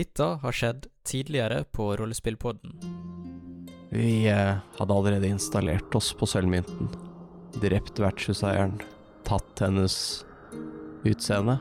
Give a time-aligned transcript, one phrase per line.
[0.00, 2.72] Dette har skjedd tidligere på Rollespillpodden.
[3.90, 6.88] Vi eh, hadde allerede installert oss på sølvmynten.
[7.60, 8.78] Drept vertshuseieren.
[9.28, 9.96] Tatt hennes
[11.04, 11.58] utseende.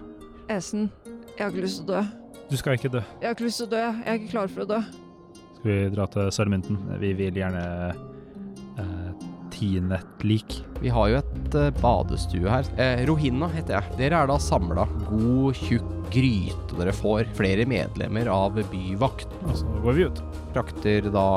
[0.47, 0.87] Esen,
[1.33, 2.37] jeg har ikke lyst til å dø.
[2.47, 3.01] Du skal ikke dø.
[3.19, 3.83] Jeg har ikke lyst til å dø.
[3.83, 4.79] Jeg er ikke klar for å dø.
[5.57, 6.79] Skal vi dra til Sølvmynten?
[7.03, 9.27] Vi vil gjerne eh,
[9.57, 10.61] tine et lik.
[10.79, 11.28] Vi har jo et
[11.81, 12.67] badestue her.
[12.79, 13.97] Eh, Rohina heter jeg.
[13.99, 14.85] Dere er da samla.
[15.09, 17.27] God, tjukk gryte dere får.
[17.37, 19.31] Flere medlemmer av byvakt.
[19.45, 20.21] Og så går vi ut.
[20.53, 21.27] Frakter da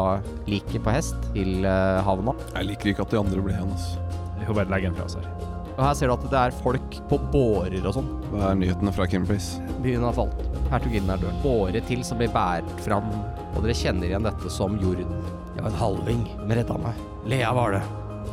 [0.49, 2.35] liket på hest til eh, havna.
[2.57, 3.73] Jeg liker ikke at de andre ble igjen.
[3.73, 4.07] Altså.
[4.39, 5.29] Vi får bare legge den fra oss her.
[5.73, 8.11] Og her ser du at det er folk på bårer og sånn.
[8.33, 9.63] Hva er nyhetene fra Kimplace?
[9.85, 10.43] Byen har falt.
[10.73, 11.39] Hertuginnen er død.
[11.45, 13.09] Båre til som blir båret fram.
[13.55, 15.17] Og dere kjenner igjen dette som jorden.
[15.53, 17.01] Jeg var en halving, men redda meg.
[17.29, 17.83] Lea var det.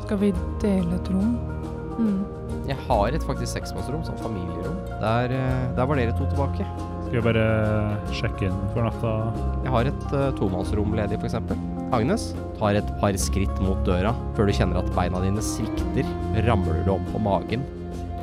[0.04, 1.34] Skal vi dele et rom?
[2.00, 2.20] Mm.
[2.70, 4.78] Jeg har et faktisk seksmannsrom, sånn familierom.
[5.02, 6.68] Der, eh, der var dere to tilbake.
[7.10, 7.46] Skal vi bare
[8.14, 9.14] sjekke inn for natta?
[9.66, 11.38] Jeg har et uh, tomannsrom ledig, f.eks.
[11.98, 12.28] Agnes
[12.60, 16.06] tar et par skritt mot døra før du kjenner at beina dine svikter.
[16.46, 17.66] Ramler du om på magen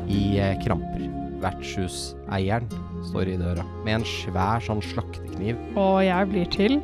[0.07, 1.03] i uh, kramper.
[1.43, 2.71] Vertshuseieren
[3.11, 5.59] står i døra med en svær sånn slaktekniv.
[5.75, 6.79] Og jeg blir til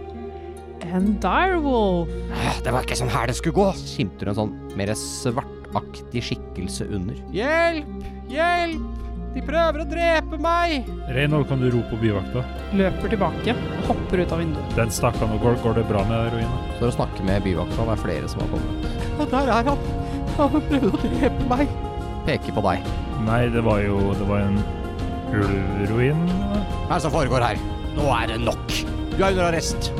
[0.90, 2.10] en direwolf.
[2.66, 3.70] Det var ikke sånn her det skulle gå!
[3.78, 4.90] Skimter en sånn mer
[5.72, 7.16] svartaktig skikkelse under.
[7.32, 7.86] Hjelp!
[8.30, 8.98] Hjelp!
[9.32, 10.88] De prøver å drepe meg!
[11.08, 12.42] Reinhold, kan du rope på byvakta?
[12.76, 13.54] Løper tilbake
[13.86, 14.74] hopper ut av vinduet.
[14.76, 16.58] Den stakk han, og går, går det bra med ruina?
[16.76, 18.84] Står og snakker med byvakta, det er flere som har kommet.
[19.16, 19.88] Ja, der er han!
[20.36, 21.72] Han prøvde å drepe meg!
[22.28, 22.84] Peker på deg.
[23.26, 24.60] Nei, det var jo Det var en
[25.32, 26.22] ulvruin.
[26.28, 27.64] Hva er det som foregår her?
[27.96, 28.78] Nå er det nok!
[29.16, 29.92] Du er under arrest!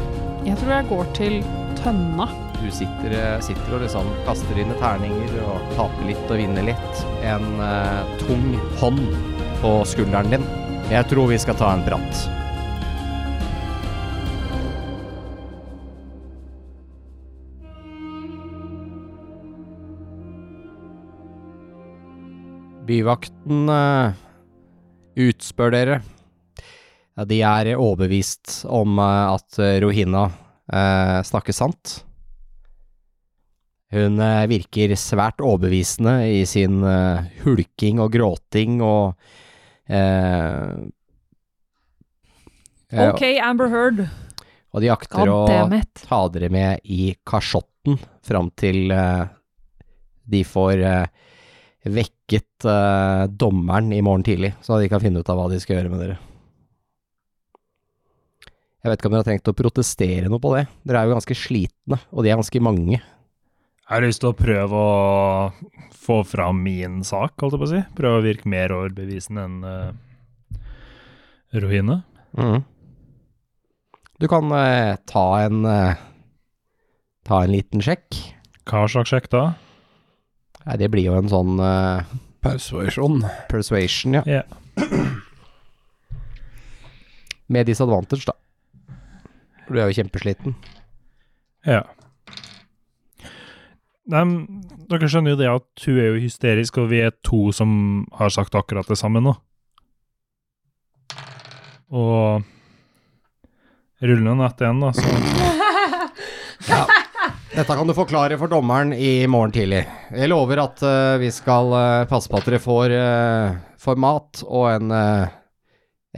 [0.44, 1.40] Jeg tror jeg går til
[1.80, 2.28] tønna.
[2.62, 7.00] Du sitter, eh, sitter og liksom kaster dine terninger og taper litt og vinner litt.
[7.26, 8.44] En uh, tung
[8.78, 9.00] hånd
[9.58, 10.44] på skulderen din.
[10.92, 12.20] Jeg tror vi skal ta en prat.
[22.86, 24.14] Byvakten uh,
[25.18, 25.98] utspør dere.
[27.18, 30.28] Ja, de er overbevist om uh, at Rohina
[31.26, 31.98] snakker sant.
[33.92, 39.12] Hun eh, virker svært overbevisende i sin eh, hulking og gråting og
[39.92, 40.70] eh,
[42.88, 44.06] eh, OK, Amber Heard.
[44.72, 45.42] Og de akter å
[46.00, 49.26] ta dere med i kasjotten fram til eh,
[50.32, 51.06] de får eh,
[51.92, 52.64] vekket
[53.36, 56.00] dommeren i morgen tidlig, så de kan finne ut av hva de skal gjøre med
[56.00, 56.14] dere.
[58.82, 60.62] Jeg vet ikke om dere har tenkt å protestere noe på det.
[60.86, 63.02] Dere er jo ganske slitne, og de er ganske mange.
[63.92, 64.92] Jeg har lyst til å prøve å
[66.00, 67.80] få fram min sak, holdt jeg på å si.
[67.92, 70.62] Prøve å virke mer overbevisende enn uh,
[71.60, 71.98] Rohine.
[72.32, 72.62] Mm.
[74.16, 76.00] Du kan uh, ta en uh,
[77.28, 78.16] Ta en liten sjekk.
[78.64, 79.44] Hva slags sjekk da?
[80.64, 82.00] Nei, det blir jo en sånn uh,
[82.40, 83.20] Persuasion.
[83.52, 84.24] persuasion, ja.
[84.24, 85.20] Yeah.
[87.52, 88.40] Med disadvantage, da.
[89.66, 90.56] For du er jo kjempesliten.
[91.68, 91.84] Ja.
[94.10, 94.22] Nei,
[94.90, 98.32] dere skjønner jo det at hun er jo hysterisk, og vi er to som har
[98.34, 99.36] sagt akkurat det samme nå.
[101.92, 102.42] Og
[104.02, 105.06] ruller nett igjen, da, så
[107.52, 109.82] Dette kan du forklare for dommeren i morgen tidlig.
[110.08, 114.40] Jeg lover at uh, vi skal uh, passe på at dere får, uh, får mat
[114.48, 114.94] og en,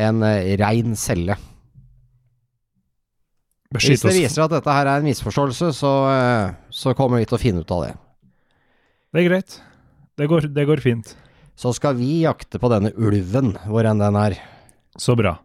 [0.06, 0.22] en
[0.62, 1.34] rein celle.
[3.74, 7.38] Hvis det viser at dette her er en misforståelse, så, eh, så kommer vi til
[7.38, 7.94] å finne ut av det.
[9.14, 9.60] Det er greit.
[10.18, 11.14] Det går, det går fint.
[11.58, 14.36] Så skal vi jakte på denne ulven, hvor enn den er.
[14.98, 15.36] Så bra.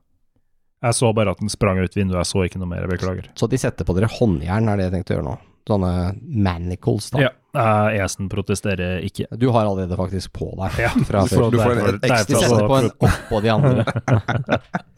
[0.81, 3.25] Jeg så bare at den sprang ut vinduet, jeg så ikke noe mer, jeg beklager.
[3.35, 5.37] Så de setter på dere håndjern, er det jeg tenkte å gjøre nå.
[5.69, 5.89] Sånne
[6.25, 7.19] manacles, da.
[7.27, 9.27] Ja, uh, Esen protesterer ikke.
[9.37, 11.43] Du har allerede faktisk på deg Ja, fra du før.
[11.43, 13.85] får- du får en ekstra- De setter på en oppå de andre.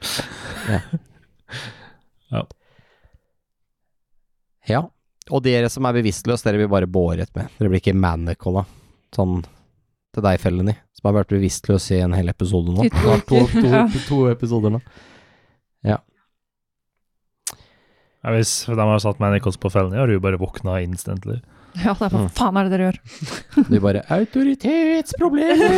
[0.70, 0.80] Ja.
[2.30, 2.42] Ja.
[5.30, 7.44] Og dere som er bevisstløse, dere blir bare båret med.
[7.58, 8.64] Dere blir ikke manicola.
[9.14, 9.42] Sånn
[10.14, 12.80] til deg, Felleny, som har vært bevisstløs i en hel episode nå.
[12.86, 12.96] I to
[13.28, 13.84] to, to, ja.
[14.08, 14.80] to episoder nå.
[18.20, 21.38] Ja, hvis de har satt manacles på Felleny, har du bare våkna instantly.
[21.78, 22.30] Ja, det er hva Mm.
[22.34, 22.96] faen er det dere gjør?
[23.70, 25.70] Du bare Autoritetsproblemer!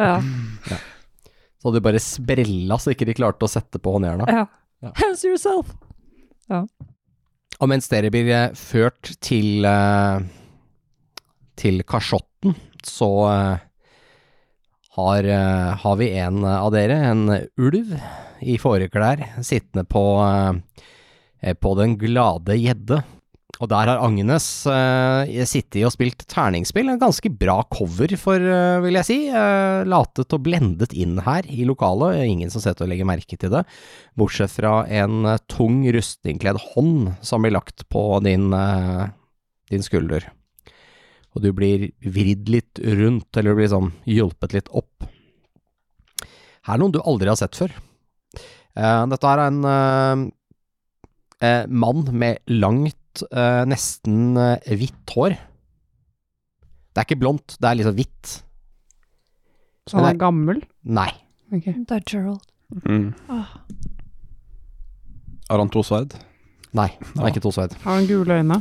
[0.00, 0.14] Ja.
[1.60, 4.24] Så hadde du bare sprella så ikke de klarte å sette på håndjerna.
[4.32, 4.46] ja.
[4.80, 4.92] Ja.
[4.96, 5.72] Hands yourself!
[7.60, 10.22] Og mens dere blir eh, ført til eh,
[11.60, 12.54] til kasjotten,
[12.86, 13.66] så eh,
[14.96, 15.26] har,
[15.82, 17.28] har vi en av dere, en
[17.60, 17.92] ulv
[18.40, 20.02] i fåreklær, sittende på,
[21.62, 22.98] på Den glade gjedde.
[23.60, 26.88] Og der har Agnes eh, sittet og spilt terningspill.
[26.88, 29.18] En ganske bra cover, for, eh, vil jeg si.
[29.28, 32.22] Eh, latet og blendet inn her i lokalet.
[32.24, 33.66] Ingen som setter og legger merke til det.
[34.16, 38.48] Bortsett fra en tung, rustningkledd hånd som blir lagt på din,
[39.68, 40.24] din skulder.
[41.36, 45.04] Og du blir vridd litt rundt, eller du blir sånn hjulpet litt opp.
[46.64, 47.76] Her er noen du aldri har sett før.
[48.72, 49.60] Dette er en
[51.68, 52.99] mann med langt,
[53.30, 55.36] eh, nesten eh, hvitt hår.
[56.90, 58.32] Det er ikke blondt, det er liksom hvitt.
[59.88, 60.62] Så han er gammel?
[60.86, 61.10] Nei.
[61.50, 61.74] Okay.
[61.86, 62.42] Det er Gerald.
[62.86, 63.10] Mm.
[63.30, 63.54] Ah.
[65.50, 66.14] Har han to sverd?
[66.76, 67.74] Nei, han er ikke to sverd.
[67.82, 68.60] Har han gule øyne?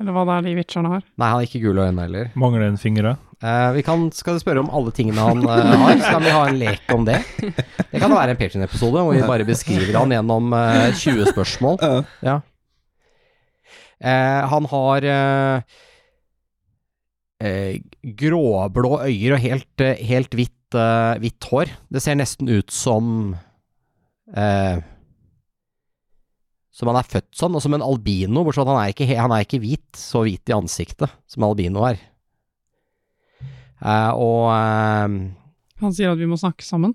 [0.00, 1.02] Eller hva det er de witcherne har?
[1.04, 2.30] Nei, han har ikke gule øyne heller.
[2.40, 3.16] Mangler en finger, da?
[3.40, 6.40] Eh, vi kan, skal spørre om alle tingene han eh, har, så kan vi ha
[6.48, 7.18] en lek om det.
[7.40, 11.78] Det kan være en Patreon-episode hvor vi bare beskriver han gjennom eh, 20 spørsmål.
[12.24, 12.38] Ja.
[14.00, 15.62] Eh, han har eh,
[17.44, 21.72] eh, gråblå øyer og helt, helt hvitt, hvitt hår.
[21.90, 23.34] Det ser nesten ut som
[26.70, 29.58] Som han er født sånn, og som en albino, bortsett fra at han er ikke,
[29.60, 31.98] hvit, så hvit i ansiktet som albino er.
[33.80, 35.08] Eh, og eh,
[35.80, 36.94] Han sier at vi må snakke sammen.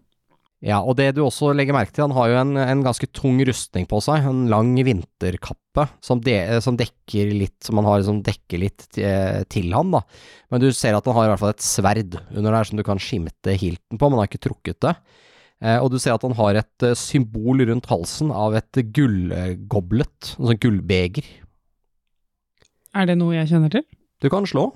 [0.65, 3.37] Ja, og det du også legger merke til, han har jo en, en ganske tung
[3.45, 6.33] rustning på seg, en lang vinterkappe som, de,
[6.65, 10.01] som dekker litt, som han har som dekker litt til, til han, da.
[10.49, 12.85] Men du ser at han har i hvert fall et sverd under der som du
[12.87, 14.95] kan skimte hilten på, men han har ikke trukket det.
[15.61, 20.33] Eh, og du ser at han har et eh, symbol rundt halsen av et gullgoblet,
[20.35, 21.29] en sånn gullbeger.
[22.95, 23.85] Er det noe jeg kjenner til?
[24.23, 24.71] Du kan slå.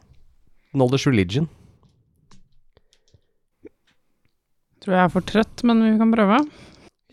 [0.76, 1.50] Knowledge religion.
[4.80, 6.40] Tror jeg er for trøtt, men vi kan prøve.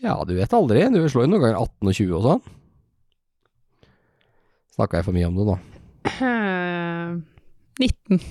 [0.03, 0.85] Ja, du vet aldri.
[0.93, 2.43] Du slår jo noen ganger 18 og 20 og sånn.
[4.77, 5.55] Snakka jeg for mye om det nå?
[6.11, 7.15] Eh,
[7.81, 8.21] 19.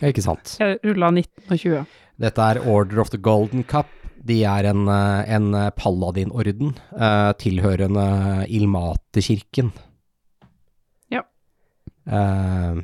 [0.00, 0.56] Ja, Ikke sant.
[0.60, 1.84] Jeg rulla 19 og 20.
[2.26, 3.88] Dette er Order of the Golden Cup.
[4.26, 8.06] De er en, eh, en paladinorden uh, tilhørende
[8.50, 9.70] Ilmaterkirken.
[11.14, 11.22] Ja.
[12.10, 12.82] Eh,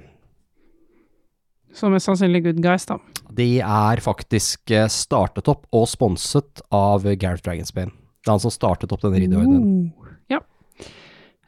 [1.73, 2.99] Så er sannsynlig good guys, da.
[3.33, 7.91] de er faktisk eh, startet opp og sponset av Gareth Dragonsbane.
[8.23, 9.89] Det er han som startet opp denne ridderordenen.
[9.97, 10.41] Uh, ja,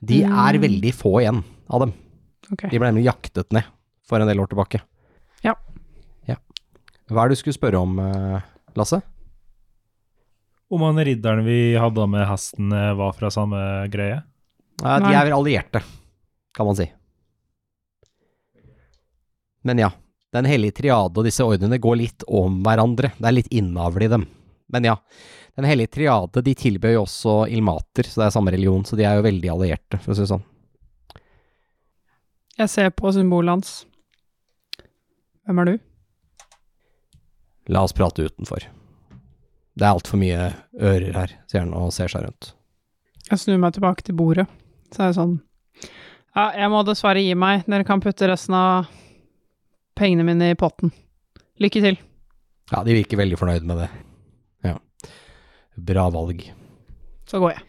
[0.02, 0.62] De er Mm.
[0.64, 1.92] veldig få igjen av dem.
[2.52, 2.70] Okay.
[2.70, 3.64] De ble nemlig jaktet ned
[4.08, 4.80] for en del år tilbake.
[5.44, 5.54] Ja.
[6.26, 6.36] ja.
[7.08, 8.40] Hva er det du skulle spørre om, eh,
[8.76, 9.02] Lasse?
[10.72, 13.60] Om han ridderen vi hadde med hesten eh, var fra samme
[13.92, 14.22] greie?
[14.82, 15.80] Nei, de er vel allierte,
[16.56, 16.88] kan man si.
[19.62, 19.90] Men ja,
[20.34, 23.12] Den hellige triade og disse ordnene går litt om hverandre.
[23.18, 24.26] Det er litt innavl i dem.
[24.74, 24.96] Men ja,
[25.54, 29.04] Den hellige triade de tilbød jo også ilmater, så det er samme religion, så de
[29.06, 30.42] er jo veldig allierte, for å si det sånn.
[32.58, 33.70] Jeg ser på symbolet hans.
[35.46, 35.76] Hvem er du?
[37.70, 38.66] La oss prate utenfor.
[39.78, 42.50] Det er altfor mye ører her, sier han og ser seg rundt.
[43.30, 44.48] Jeg snur meg tilbake til bordet.
[44.90, 45.38] Så er det sånn
[46.34, 47.62] Ja, jeg må dessverre gi meg.
[47.70, 48.90] Dere kan putte resten av
[49.98, 50.92] pengene mine i potten.
[51.62, 51.98] Lykke til.
[52.72, 53.88] Ja, de virker veldig fornøyd med det.
[54.66, 54.76] Ja.
[55.90, 56.42] Bra valg.
[57.30, 57.64] Så går jeg.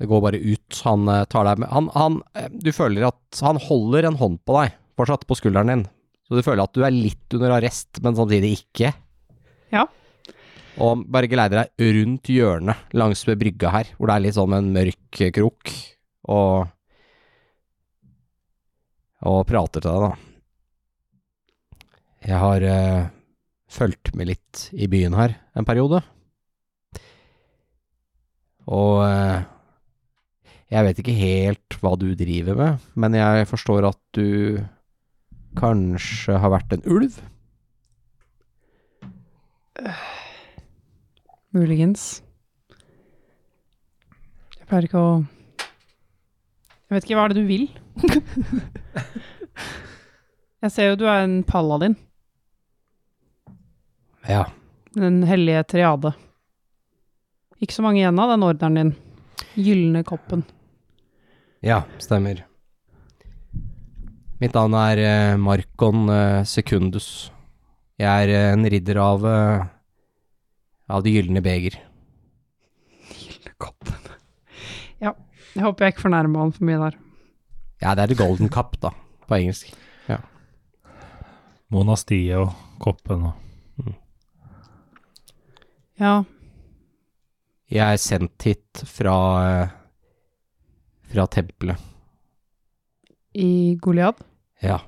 [0.00, 0.80] Det går bare ut.
[0.86, 4.38] Han eh, tar deg med han, han, eh, Du føler at han holder en hånd
[4.48, 5.86] på deg, fortsatt på skulderen din.
[6.24, 8.92] Så du føler at du er litt under arrest, men samtidig ikke.
[9.74, 9.84] Ja.
[10.80, 14.54] Og bare geleider deg rundt hjørnet langs ved brygga her, hvor det er litt sånn
[14.56, 15.72] en mørk krok,
[16.30, 16.70] og
[19.20, 20.29] Og prater til deg, da.
[22.26, 23.08] Jeg har uh,
[23.70, 26.02] fulgt med litt i byen her en periode.
[28.70, 29.40] Og uh,
[30.70, 34.60] jeg vet ikke helt hva du driver med, men jeg forstår at du
[35.58, 37.16] kanskje har vært en ulv?
[41.50, 42.22] Muligens.
[44.60, 45.12] Jeg pleier ikke å
[46.86, 47.66] Jeg vet ikke, hva er det du vil?
[50.62, 51.94] jeg ser jo du er en paladin.
[54.28, 54.44] Ja.
[54.96, 56.12] Den hellige triade.
[57.60, 58.92] Ikke så mange igjen av den ordenen din.
[59.54, 60.44] Gylne koppen.
[61.64, 62.44] Ja, stemmer.
[64.40, 67.28] Mitt navn er eh, Markon eh, Secundus.
[68.00, 69.66] Jeg er eh, en ridder av eh,
[70.90, 71.76] av Det gylne beger.
[73.12, 74.08] Gylne koppen.
[75.04, 75.12] ja.
[75.52, 76.96] Jeg håper jeg ikke fornærmer han for mye der.
[77.82, 78.90] Ja, det er The Golden Cup, da,
[79.28, 79.70] på engelsk.
[81.70, 82.50] Monastiet og
[82.82, 83.49] koppen og
[86.00, 86.24] Ja,
[87.70, 89.14] Jeg er sendt hit fra
[91.10, 91.78] Fra tempelet.
[93.34, 94.14] i Goliad
[94.62, 94.80] Ja.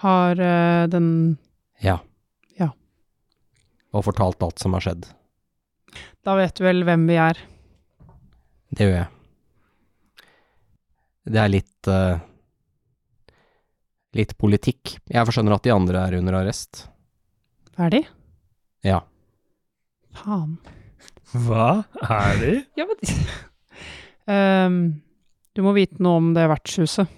[0.00, 1.38] har uh, den
[1.82, 1.98] Ja.
[2.58, 2.70] Ja.
[3.92, 5.06] Og fortalt alt som har skjedd.
[6.24, 7.36] Da vet du vel hvem vi er.
[8.70, 9.08] Det gjør jeg.
[11.28, 12.18] Det er litt uh,
[14.16, 14.96] Litt politikk.
[15.12, 16.86] Jeg skjønner at de andre er under arrest.
[17.76, 18.00] Er de?
[18.82, 19.02] Ja.
[20.18, 20.56] Faen.
[21.32, 22.54] Hva er de?
[22.78, 22.98] Ja, men
[24.28, 24.78] um,
[25.56, 27.10] Du må vite noe om det vertshuset.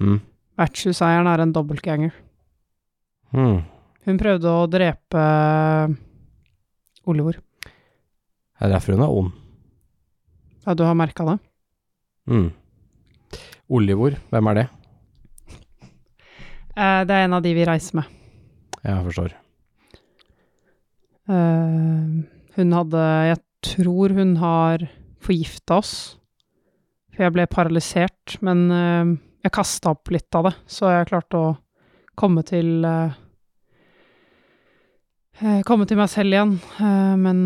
[0.00, 0.18] Mm.
[0.56, 2.14] Vertshuseieren er en dobbeltganger.
[3.36, 3.58] Mm.
[4.06, 5.94] Hun prøvde å drepe eh,
[7.10, 7.38] Olivor.
[7.66, 9.32] Det er derfor hun er ond.
[10.66, 11.36] Ja, du har merka det?
[12.30, 12.48] Mm.
[13.76, 14.66] Olivor, hvem er det?
[16.76, 18.14] Eh, det er en av de vi reiser med.
[18.82, 19.36] Jeg forstår.
[21.26, 22.22] Eh,
[22.56, 24.86] hun hadde Jeg tror hun har
[25.22, 25.94] forgifta oss.
[27.14, 29.14] For jeg ble paralysert, men eh,
[29.46, 31.54] jeg kasta opp litt av det, så jeg klarte å
[32.18, 33.22] komme til eh,
[35.68, 36.52] Komme til meg selv igjen.
[37.20, 37.40] Men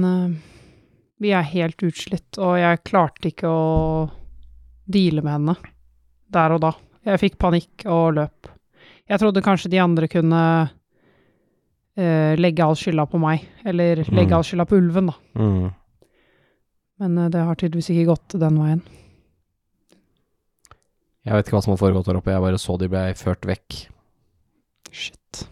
[1.19, 4.05] vi er helt utslitt, og jeg klarte ikke å
[4.87, 5.57] deale med henne
[6.31, 6.71] der og da.
[7.11, 8.53] Jeg fikk panikk og løp.
[9.11, 10.43] Jeg trodde kanskje de andre kunne
[12.01, 14.17] eh, legge all skylda på meg, eller Mm.
[14.17, 15.15] legge all skylda på ulven, da.
[15.37, 15.71] Mm.
[17.01, 18.83] Men uh, det har tydeligvis ikke gått den veien.
[21.25, 23.45] Jeg vet ikke hva som har foregått der oppe, jeg bare så de ble ført
[23.49, 23.79] vekk.
[24.91, 25.45] Shit.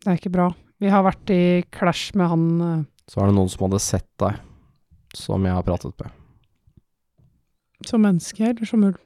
[0.00, 0.50] Det er ikke bra.
[0.80, 1.42] Vi har vært i
[1.72, 4.38] clash med han uh, Så er det noen som hadde sett deg,
[5.16, 6.10] som jeg har pratet med.
[7.88, 8.98] som menneske, eller som ulv.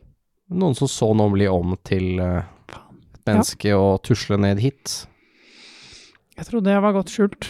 [0.50, 5.06] Noen som så noen bli om til et menneske og tusle ned hit.
[6.34, 7.46] Jeg trodde jeg var godt skjult.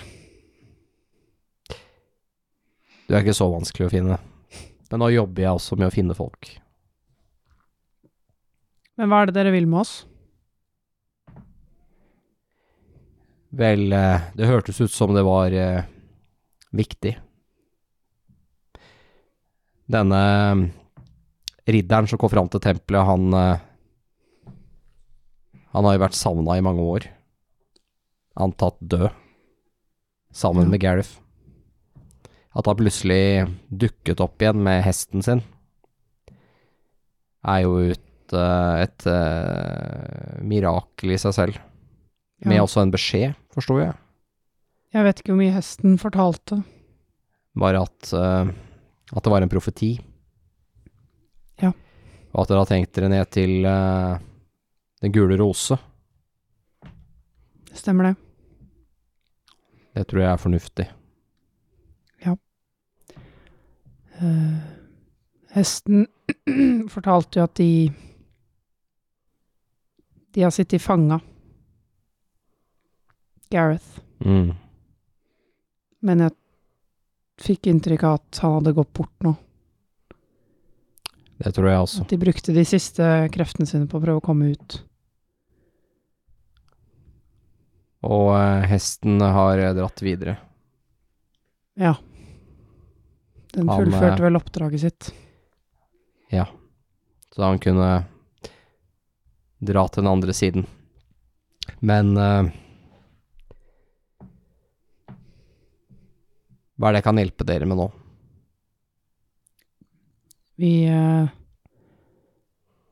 [3.04, 4.18] Du er ikke så vanskelig å finne.
[4.90, 6.50] Men nå jobber jeg også med å finne folk.
[9.00, 9.94] Men hva er det dere vil med oss?
[13.54, 15.86] Vel, eh, det hørtes ut som det var eh,
[16.74, 17.14] viktig.
[19.90, 20.64] Denne eh,
[21.70, 23.60] ridderen som kom fram til tempelet, han
[25.74, 27.06] Han har jo vært savna i mange år.
[28.36, 29.10] Antatt død.
[30.34, 30.70] Sammen Ja.
[30.70, 31.20] med Gareth.
[32.56, 35.42] At han plutselig dukket opp igjen med hesten sin,
[37.44, 41.58] er jo et, eh, et eh, mirakel i seg selv.
[42.44, 43.94] Med også en beskjed, forsto jeg.
[44.94, 46.60] Jeg vet ikke hvor mye hesten fortalte.
[47.56, 48.52] Bare at, eh,
[49.14, 49.98] at det var en profeti.
[51.62, 51.72] Ja.
[52.34, 53.62] Og at dere har tenkt dere ned til
[55.02, 55.76] Den gule rose.
[57.74, 58.14] Stemmer det?
[59.94, 60.86] Det tror jeg er fornuftig.
[64.18, 64.56] Eh,
[65.48, 66.06] hesten
[66.94, 67.92] fortalte jo at de
[70.34, 71.20] De har sittet fanga.
[73.50, 74.00] Gareth.
[74.18, 74.54] Mm.
[76.02, 76.34] Men jeg
[77.38, 79.36] fikk inntrykk av at han hadde gått bort nå.
[81.38, 82.02] Det tror jeg også.
[82.02, 84.80] At de brukte de siste kreftene sine på å prøve å komme ut.
[88.04, 90.36] Og eh, hesten har eh, dratt videre.
[91.80, 91.94] Ja.
[93.54, 95.10] Den fullførte eh, vel oppdraget sitt.
[96.34, 96.46] Ja.
[97.34, 98.04] Så han kunne
[99.64, 100.66] dra til den andre siden.
[101.80, 102.50] Men uh,
[106.74, 107.86] Hva er det jeg kan hjelpe dere med nå?
[110.60, 111.30] Vi uh,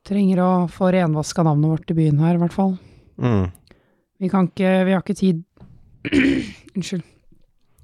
[0.07, 2.73] trenger å få renvaska navnet vårt i byen her, i hvert fall.
[3.21, 3.51] Mm.
[4.21, 5.43] Vi kan ikke Vi har ikke tid
[6.75, 7.03] Unnskyld.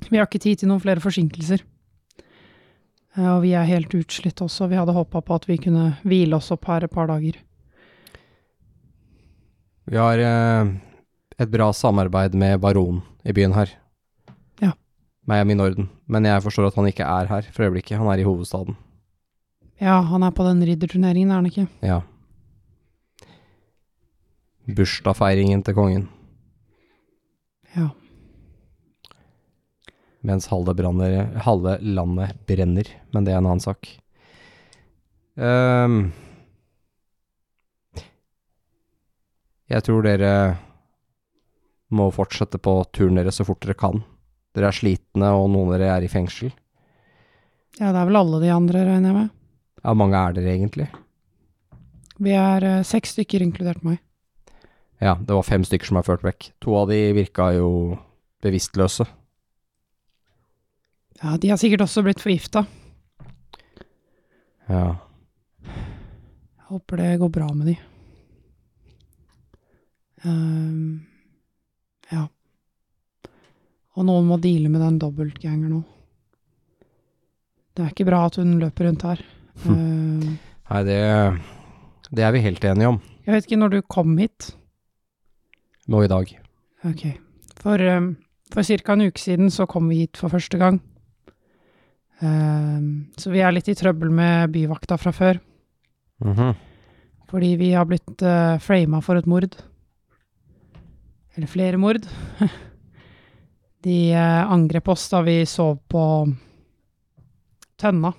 [0.10, 1.62] Vi har ikke tid til noen flere forsinkelser.
[3.18, 4.68] Eh, Og vi er helt utslitt også.
[4.72, 7.38] Vi hadde håpa på at vi kunne hvile oss opp her et par dager.
[9.90, 10.72] Vi har eh,
[11.40, 13.72] et bra samarbeid med baronen i byen her.
[14.62, 14.74] Ja.
[15.28, 15.90] Meg og min orden.
[16.08, 17.98] Men jeg forstår at han ikke er her for øyeblikket.
[18.00, 18.78] Han er i hovedstaden.
[19.80, 21.68] Ja, han er på den ridderturneringen, er han ikke?
[21.82, 22.02] Ja.
[24.70, 26.08] Bursdagsfeiringen til kongen.
[27.76, 27.90] Ja.
[30.26, 32.88] Mens halve, branner, halve landet brenner.
[33.12, 33.88] Men det er en annen sak.
[35.40, 36.10] Um,
[39.70, 40.34] jeg tror dere
[41.96, 44.04] må fortsette på turen deres så fort dere kan.
[44.56, 46.52] Dere er slitne, og noen av dere er i fengsel.
[47.80, 49.32] Ja, det er vel alle de andre, regner jeg med.
[49.80, 50.90] Ja, mange er dere egentlig?
[52.20, 54.02] Vi er eh, seks stykker, inkludert meg.
[55.00, 56.52] Ja, det var fem stykker som er ført vekk.
[56.64, 57.70] To av de virka jo
[58.44, 59.08] bevisstløse.
[61.20, 62.66] Ja, de har sikkert også blitt forgifta.
[64.70, 65.00] Ja.
[65.66, 67.78] Jeg håper det går bra med de.
[70.24, 71.06] Um,
[72.12, 72.26] ja.
[73.96, 75.82] Og noen må deale med den dobbeltganger nå.
[77.76, 79.24] Det er ikke bra at hun løper rundt her.
[79.68, 80.38] Ehm,
[80.70, 81.00] Nei, det,
[82.16, 84.48] det er vi helt enige om jeg vet ikke når du kom hit.
[85.90, 86.32] Nå i dag.
[86.88, 87.04] Ok.
[87.60, 88.14] For, um,
[88.54, 88.94] for ca.
[88.94, 90.80] en uke siden så kom vi hit for første gang.
[92.20, 95.40] Um, så vi er litt i trøbbel med byvakta fra før.
[96.26, 96.56] Mhm.
[97.30, 99.54] Fordi vi har blitt uh, frama for et mord.
[101.38, 102.08] Eller flere mord.
[103.86, 106.04] De uh, angrep oss da vi sov på
[107.80, 108.12] Tønna.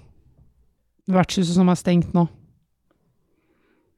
[1.11, 2.29] Vertshuset som er stengt nå.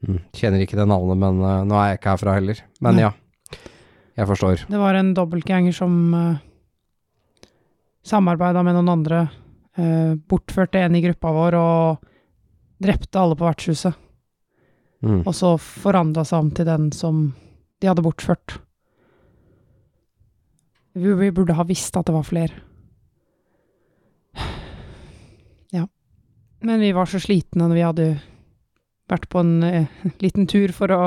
[0.03, 0.19] Mm.
[0.35, 2.65] Kjenner ikke det navnet, men uh, nå er jeg ikke herfra heller.
[2.83, 3.05] Men Nei.
[3.05, 3.13] ja,
[4.19, 4.65] jeg forstår.
[4.69, 6.41] Det var en dobbeltganger som uh,
[8.05, 9.27] samarbeida med noen andre.
[9.79, 12.09] Uh, bortførte en i gruppa vår og
[12.83, 13.97] drepte alle på vertshuset.
[15.03, 15.23] Mm.
[15.27, 17.25] Og så forandra seg om til den som
[17.83, 18.59] de hadde bortført.
[20.93, 22.61] Vi, vi burde ha visst at det var flere.
[25.73, 25.87] Ja.
[26.61, 28.07] Men vi var så slitne når vi hadde
[29.09, 29.87] vært på en eh,
[30.25, 31.01] liten tur for å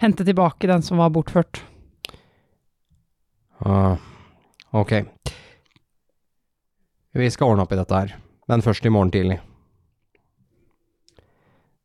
[0.00, 1.58] hente tilbake den som var bortført.
[3.60, 3.96] Ah,
[4.70, 4.92] ok.
[7.12, 8.12] Vi skal ordne opp i dette her,
[8.48, 9.40] men først i morgen tidlig.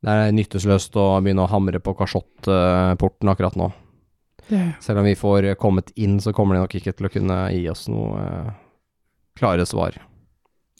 [0.05, 3.71] Det er nytteløst å begynne å hamre på kasjottporten akkurat nå.
[4.51, 4.75] Yeah.
[4.79, 7.63] Selv om vi får kommet inn, så kommer de nok ikke til å kunne gi
[7.71, 8.51] oss noe eh,
[9.39, 9.97] klare svar.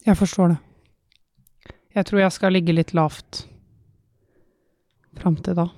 [0.06, 0.60] jeg forstår det.
[1.96, 3.48] Jeg tror jeg skal ligge litt lavt
[5.18, 5.70] fram til da.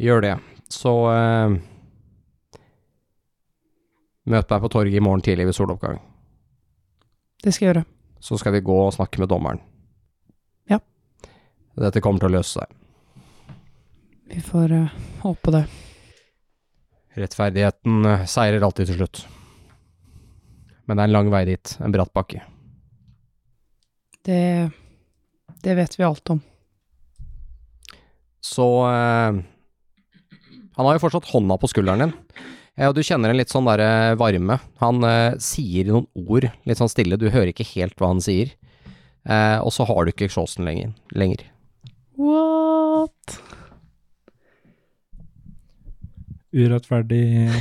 [0.00, 0.36] Gjør det.
[0.72, 1.58] Så eh,
[4.30, 5.98] Møt meg på torget i morgen tidlig ved soloppgang.
[7.42, 7.86] Det skal jeg gjøre.
[8.22, 9.62] Så skal vi gå og snakke med dommeren.
[10.70, 10.78] Ja.
[11.80, 12.76] Dette kommer til å løse seg.
[14.30, 15.64] Vi får uh, håpe det.
[17.18, 19.24] Rettferdigheten eh, seirer alltid til slutt.
[20.86, 22.44] Men det er en lang vei dit, en bratt bakke.
[24.22, 24.70] Det,
[25.64, 26.38] det vet vi alt om.
[28.40, 29.40] Så uh,
[30.76, 32.14] Han har jo fortsatt hånda på skulderen din.
[32.80, 34.56] Ja, og du kjenner en litt sånn derre varme.
[34.80, 38.54] Han eh, sier noen ord litt sånn stille, du hører ikke helt hva han sier.
[39.28, 40.94] Eh, og så har du ikke Sjåsen lenger.
[41.12, 41.44] lenger.
[42.16, 43.36] What?
[46.56, 47.52] Urettferdig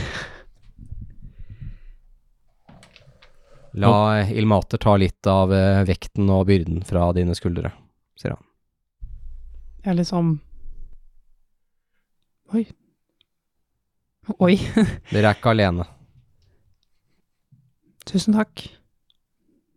[3.80, 7.76] La Ilmater ta litt av eh, vekten og byrden fra dine skuldre,
[8.18, 8.46] sier han.
[9.84, 10.38] Jeg er liksom
[12.56, 12.66] Oi.
[14.46, 14.56] Oi.
[15.10, 15.86] Dere er ikke alene.
[18.10, 18.65] Tusen takk.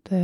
[0.09, 0.23] Det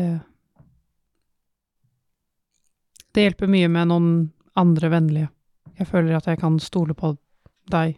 [3.14, 4.10] Det hjelper mye med noen
[4.58, 5.30] andre vennlige.
[5.78, 7.14] Jeg føler at jeg kan stole på
[7.72, 7.96] deg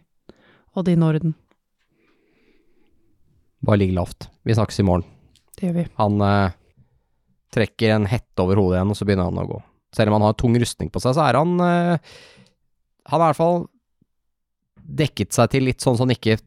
[0.73, 1.35] og din orden.
[3.61, 4.29] Bare ligg lavt.
[4.47, 5.05] Vi snakkes i morgen.
[5.57, 5.85] Det gjør vi.
[5.99, 6.55] Han eh,
[7.53, 9.59] trekker en hette over hodet igjen, og så begynner han å gå.
[9.93, 12.11] Selv om han har tung rustning på seg, så er han eh,
[13.11, 13.63] Han er i hvert fall
[14.85, 16.37] dekket seg til litt sånn så han ikke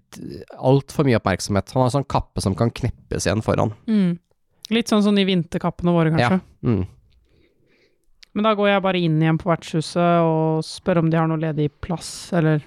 [0.59, 1.71] altfor mye oppmerksomhet.
[1.75, 3.73] Han har en sånn kappe som kan kneppes igjen foran.
[3.89, 4.19] Mm.
[4.75, 6.41] Litt sånn som de vinterkappene våre, kanskje.
[6.65, 6.85] Mm.
[8.35, 11.39] Men da går jeg bare inn igjen på vertshuset og spør om de har noe
[11.39, 12.65] ledig plass, eller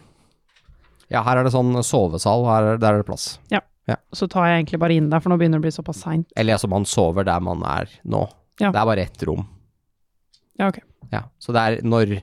[1.12, 3.38] Ja, her er det sånn sovesal, her, er- der er det plass.
[3.52, 3.62] Ja,
[4.14, 6.28] Så tar jeg egentlig bare inn der, for nå begynner det å bli såpass seint.
[6.36, 8.26] Eller altså, man sover der man er nå.
[8.60, 8.72] Ja.
[8.72, 9.46] Det er bare ett rom.
[10.60, 10.80] Ja, ok.
[11.14, 12.18] Ja, så det er når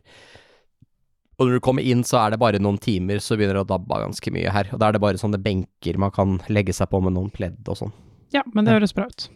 [1.34, 3.70] Og når du kommer inn, så er det bare noen timer, så begynner det å
[3.72, 4.68] dabbe av ganske mye her.
[4.70, 7.58] Og da er det bare sånne benker man kan legge seg på med noen pledd
[7.66, 7.94] og sånn.
[8.34, 9.26] Ja, men det høres bra ut.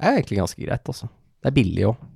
[0.00, 1.10] er egentlig ganske greit, altså.
[1.40, 2.08] Det er billig òg.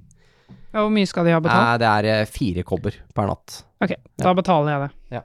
[0.74, 1.68] Ja, hvor mye skal de ha betalt?
[1.68, 3.60] Nei, Det er eh, fire kobber per natt.
[3.84, 5.18] Ok, da betaler jeg det.
[5.18, 5.22] Ja.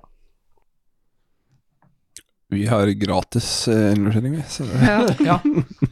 [2.50, 4.44] Vi har gratis eh, innlosjering, vi.
[4.50, 4.68] Så.
[4.84, 5.40] Ja, Ja,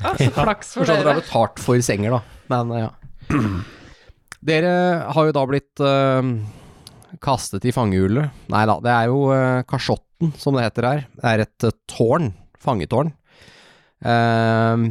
[0.01, 2.21] ja så flaks for så dere har betalt for senger, da.
[2.53, 2.93] Men eh, ja.
[4.47, 4.71] Dere
[5.11, 6.29] har jo da blitt eh,
[7.23, 8.33] kastet i fangehullet.
[8.53, 11.03] Nei da, det er jo uh, kasjotten, som det heter her.
[11.17, 12.31] Det er et eh, tårn.
[12.57, 13.11] Fangetårn.
[14.01, 14.87] Eh,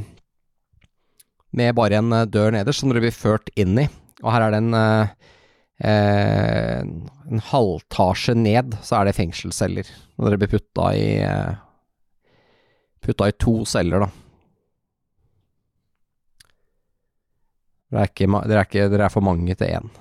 [1.57, 3.89] med bare en eh, dør nederst som dere blir ført inn i.
[4.23, 5.15] Og her er det en eh,
[5.91, 6.81] eh,
[7.27, 9.91] en halvtasje ned, så er det fengselsceller.
[10.17, 11.63] Når dere blir putta i eh,
[13.07, 14.07] Putta i to celler, da.
[17.93, 18.65] Dere er, ikke, dere,
[18.99, 19.93] er er for mange til én.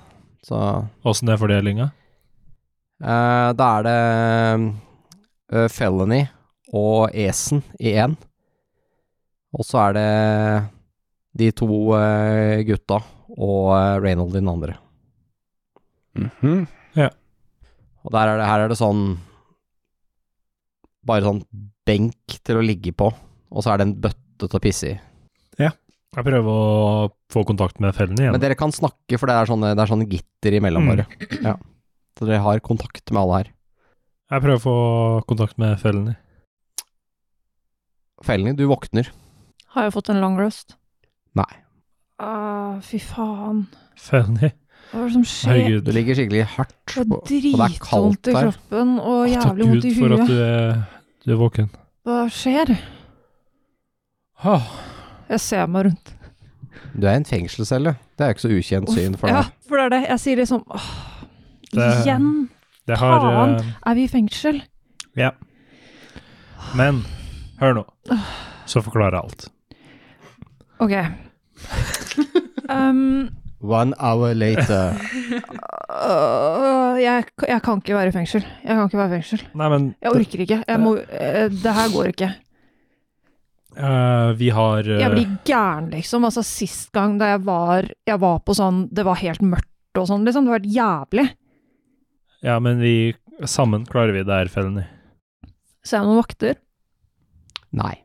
[0.42, 0.58] Så
[1.06, 1.92] Åssen er fordelinga?
[3.02, 3.98] Eh, da er det
[5.52, 6.22] uh, Felony
[6.74, 8.16] og Esen i én.
[9.56, 10.08] Og så er det
[11.36, 12.98] De to uh, gutta
[13.36, 14.78] og uh, Reynold den andre.
[16.16, 16.66] Mhm.
[18.06, 19.00] Og der er det, her er det sånn
[21.06, 21.40] Bare sånn
[21.86, 24.96] benk til å ligge på, og så er det en bøtte til å pisse i.
[26.16, 28.32] Jeg prøver å få kontakt med Felony igjen.
[28.32, 30.88] Men dere kan snakke, for det er sånne, det er sånne gitter imellom Mm.
[30.88, 31.04] bare.
[31.44, 31.52] Ja.
[32.16, 33.50] Så dere har kontakt med alle her.
[34.32, 34.76] Jeg prøver å få
[35.28, 36.14] kontakt med Felny.
[38.24, 39.10] Felny, du våkner.
[39.76, 40.76] Har jeg fått en long rest?
[41.36, 41.50] Nei.
[42.18, 43.66] Ah, fy faen.
[44.00, 44.48] Felny,
[44.90, 45.50] Hva er det som skjer?
[45.52, 45.84] herregud.
[45.84, 46.74] Du ligger skikkelig hardt.
[46.88, 50.36] Det er er dritvondt i kroppen og takk jævlig vondt i Gud for at du
[50.46, 50.82] er,
[51.26, 51.68] du er våken.
[52.06, 52.76] Hva skjer?
[54.46, 54.62] Ah,
[55.28, 56.12] Jeg ser meg rundt.
[56.96, 57.96] Du er i en fengselscelle.
[58.16, 59.36] Det er jo ikke så ukjent syn for deg.
[59.36, 60.02] Ja, for det er det.
[60.08, 60.88] Jeg sier liksom åh,
[61.76, 62.48] Det- Igjen
[62.86, 63.54] det har Faen.
[63.60, 64.62] eh, er vi i fengsel.
[65.16, 65.30] Ja.
[66.76, 67.02] Men
[67.60, 67.84] hør nå,
[68.66, 69.48] så forklarer jeg alt.
[70.80, 70.94] Ok.
[72.68, 73.28] um,
[73.62, 74.94] One hour later.
[75.88, 78.44] Uh, jeg, jeg kan ikke være i fengsel.
[78.62, 79.44] Jeg kan ikke være i fengsel.
[79.56, 80.58] Nei, men Jeg orker ikke.
[80.68, 82.28] Jeg må, uh, det her går ikke.
[83.76, 86.24] Uh, vi har eh, Jeg blir gæren, liksom.
[86.24, 90.06] Altså, sist gang da jeg var Jeg var på sånn Det var helt mørkt og
[90.08, 90.46] sånn, liksom.
[90.46, 91.26] Det var helt jævlig.
[92.44, 94.86] Ja, men vi Sammen klarer vi det her, Felny.
[95.84, 96.56] Ser jeg noen vakter?
[97.76, 97.98] Nei.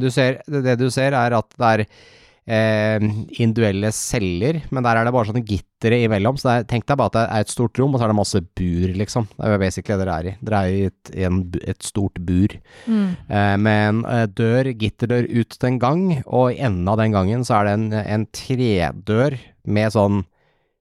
[0.00, 1.82] Du ser, det, du ser er at det er
[2.50, 3.06] eh,
[3.40, 6.38] individuelle celler, men der er det bare sånne gittere imellom.
[6.40, 8.18] Så er, tenk deg bare at det er et stort rom, og så er det
[8.20, 9.28] masse bur, liksom.
[9.32, 10.34] Det er jo basically det dere er i.
[10.48, 11.40] Dere er i et, i en,
[11.74, 12.56] et stort bur.
[12.84, 13.08] Mm.
[13.28, 17.16] Eh, med en eh, dør, gitterdør ut til en gang, og i enden av den
[17.16, 20.22] gangen så er det en, en tredør med sånn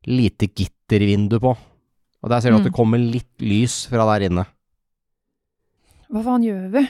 [0.10, 1.58] lite gittervindu på.
[2.24, 2.68] Og der ser du at Mm.
[2.70, 4.46] det kommer litt lys fra der inne.
[6.10, 6.84] Hva faen gjør vi?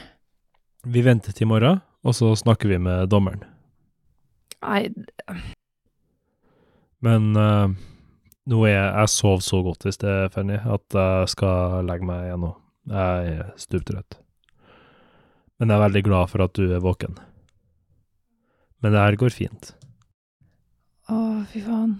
[0.90, 3.44] Vi venter til i morgen, og så snakker vi med dommeren.
[4.64, 4.90] Nei,
[7.02, 7.70] Men uh,
[8.50, 12.26] nå er jeg, jeg sov så godt i sted, Fanny, at jeg skal legge meg
[12.28, 12.54] igjen nå.
[12.90, 14.18] Jeg er stuptrøtt.
[15.60, 17.18] Men jeg er veldig glad for at du er våken.
[18.82, 19.74] Men det her går fint.
[21.10, 22.00] å fy faen.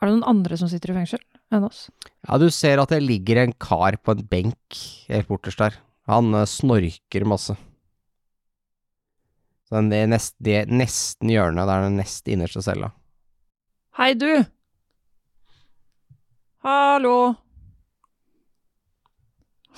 [0.00, 1.20] Er det noen andre som sitter i fengsel
[1.56, 1.86] enn oss?
[2.26, 5.76] Ja, du ser at det ligger en kar på en benk helt borterst der.
[6.10, 7.56] Han eh, snorker masse.
[9.68, 12.92] Så det er nest, det er nesten hjørnet, det er den nest innerste cella.
[13.96, 14.44] Hei, du!
[16.64, 17.16] Hallo!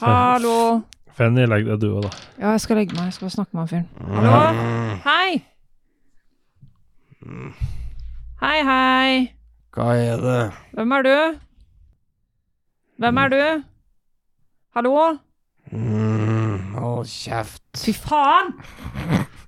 [0.02, 0.82] Hallo!
[1.14, 2.10] Fanny, legg deg du òg, da.
[2.40, 3.06] Ja, jeg skal legge meg.
[3.12, 4.14] Jeg skal snakke med han fyren.
[4.18, 4.64] Hallo?
[5.06, 5.28] Hei!
[8.42, 9.12] Hei, hei!
[9.74, 10.40] Hva er det?
[10.74, 11.14] Hvem er du?
[13.00, 13.40] Hvem er du?
[14.76, 14.94] Hallo?
[15.72, 17.62] Mm, Hold kjeft.
[17.78, 18.52] Fy faen!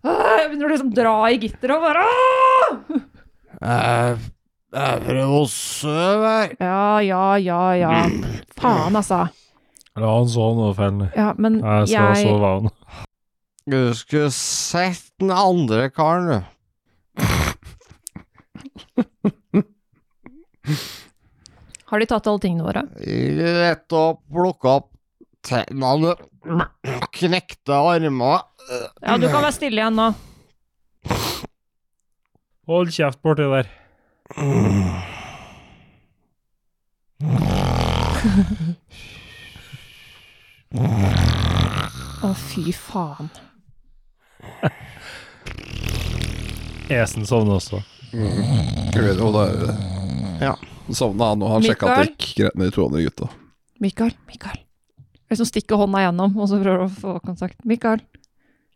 [0.06, 2.04] Jeg begynner å liksom dra i gitteret og bare
[3.58, 4.18] Jeg,
[4.76, 6.54] jeg prøver å sove her.
[6.62, 7.92] Ja, ja, ja, ja.
[8.58, 9.24] Faen, altså.
[9.96, 11.08] La han sove nå, Fenny.
[11.16, 13.06] Ja, men Jeg skal jeg sove av han.
[13.66, 16.52] Du skulle sett den andre karen, du.
[21.86, 22.82] Har de tatt alle tingene våre?
[23.60, 24.88] Rett å plukke opp
[25.46, 26.16] tennene.
[27.14, 28.40] Knekte armer.
[29.02, 30.08] Ja, du kan være stille igjen nå.
[32.66, 33.68] Hold kjeft borti der.
[42.26, 43.28] Å, fy faen.
[46.90, 47.82] Esen sovner også.
[50.42, 50.54] Ja.
[50.94, 53.30] Sovna han, og han sjekka at det gikk greit med de to andre gutta.
[53.82, 54.60] Mikael, Mikael.
[55.32, 57.58] Liksom stikker hånda gjennom, og så prøver å få kontakt.
[57.66, 58.04] Mikael.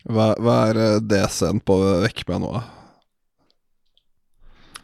[0.08, 2.64] Hva, hva er det DC-en på vekk med nå, da?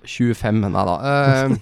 [0.07, 0.97] 25, nei da.
[1.03, 1.57] Uh,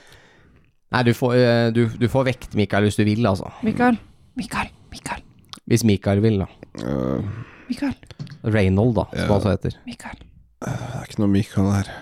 [0.94, 3.50] nei, du får, uh, du, du får vekt Mikael hvis du vil, altså.
[3.66, 4.00] Mikael.
[4.40, 4.72] Mikael.
[4.94, 5.22] Mikael.
[5.68, 6.48] Hvis Mikael vil, da.
[6.80, 7.94] Uh, Mikael.
[8.40, 9.76] Reynold, da, som han altså heter.
[9.84, 10.24] Mikael.
[10.64, 11.94] det er ikke noe Mikael her.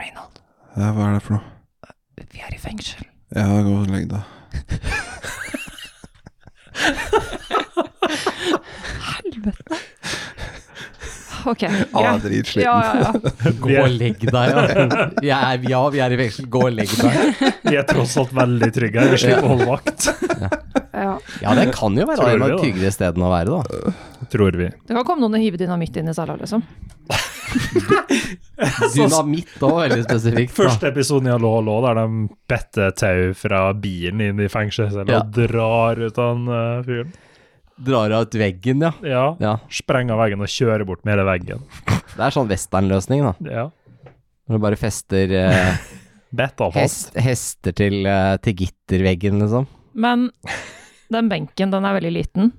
[0.00, 0.40] Reynold.
[0.78, 1.44] Ja, hva er det for noe?
[2.30, 3.04] Vi er i fengsel.
[3.34, 4.22] Ja, gå og legg deg.
[9.10, 9.80] Helvete.
[11.48, 11.62] Ok,
[11.94, 12.66] Han er dritsliten.
[12.66, 13.52] Ja, ja, ja.
[13.64, 14.64] Gå og legg deg, ja.
[15.24, 16.48] Vi er, ja, vi er i fengsel.
[16.52, 17.14] Gå og legg deg.
[17.64, 19.14] Vi er tross alt veldig trygge her.
[19.14, 20.10] Vi slipper å holde vakt,
[20.42, 20.50] ja.
[21.40, 23.94] Ja, det kan jo være en av de tryggere stedene å være, da.
[24.32, 24.68] tror vi.
[24.84, 26.60] Det kan komme noen og hive dynamitt inn i cella, liksom.
[28.94, 30.52] Dynamitt òg, veldig spesifikt.
[30.52, 30.56] Da.
[30.58, 32.06] Første episoden i Hallo Hallo, der de
[32.50, 35.22] better tau fra bilen inn i fengselscella Ja.
[35.22, 37.12] og drar ut han uh, fyren.
[37.80, 38.92] Drar ut veggen, ja.
[39.06, 39.24] Ja.
[39.40, 39.54] ja.
[39.72, 41.62] Sprenger veggen og kjører bort med hele veggen.
[41.88, 43.34] Det er sånn westernløsning, da.
[43.48, 43.66] Ja.
[44.50, 49.68] Når du bare fester uh, hest, hester til, uh, til gitterveggen, liksom.
[49.96, 50.28] Men
[51.10, 52.52] den benken, den er veldig liten.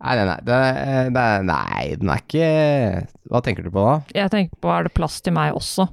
[0.00, 2.44] Nei, nei, nei, nei, er- er, nei, den er ikke
[3.28, 3.98] Hva tenker du på da?
[4.16, 5.88] Jeg tenker på, er det plass til meg også?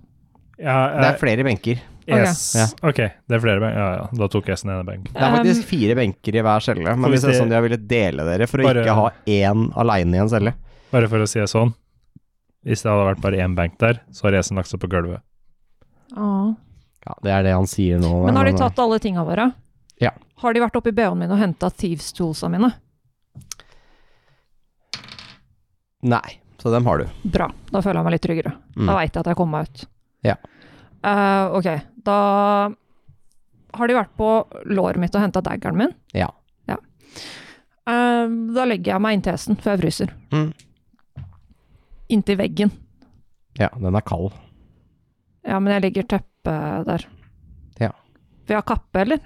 [0.57, 1.81] Ja, Det er flere benker.
[2.07, 2.55] yes.
[2.55, 2.67] Ja.
[2.87, 3.77] Ok, det er flere benker.
[3.77, 4.05] Ja, ja.
[4.15, 5.11] Da tok jeg den ene benken.
[5.13, 7.65] Det er faktisk fire benker i hver celle, men hvis det hvis sånn de har
[7.67, 10.53] villet dele dere for å ikke ha én aleine i en celle.
[10.89, 11.73] Bare for å si det sånn.
[12.65, 15.19] Hvis det hadde vært bare én benk der, så har Esen lagt seg på gulvet.
[16.15, 16.55] Ah.
[17.05, 18.25] Ja, det er det han sier nå.
[18.25, 19.51] Men har de tatt alle tinga våre?
[20.01, 20.11] Ja.
[20.41, 22.71] Har de vært oppi BH-en min og henta thieves toolsa mine?
[26.03, 27.07] Nei, så dem har du.
[27.23, 28.51] Bra, da føler jeg meg litt tryggere.
[28.75, 28.85] Mm.
[28.87, 29.85] Da veit jeg at jeg kommer meg ut.
[30.23, 30.35] Ja.
[31.05, 31.69] Uh, ok,
[32.05, 32.17] da
[33.77, 34.29] har de vært på
[34.65, 35.93] låret mitt og henta daggeren min.
[36.13, 36.29] Ja.
[37.87, 40.09] Eh, da legger jeg meg inntil hesten, før jeg fryser.
[40.35, 40.49] Mm.
[42.11, 42.73] Inntil veggen.
[43.55, 44.33] Ja, den er kald.
[45.47, 47.05] Ja, men jeg legger teppet der.
[47.79, 47.93] Ja.
[48.47, 49.21] Vi har kappe, eller?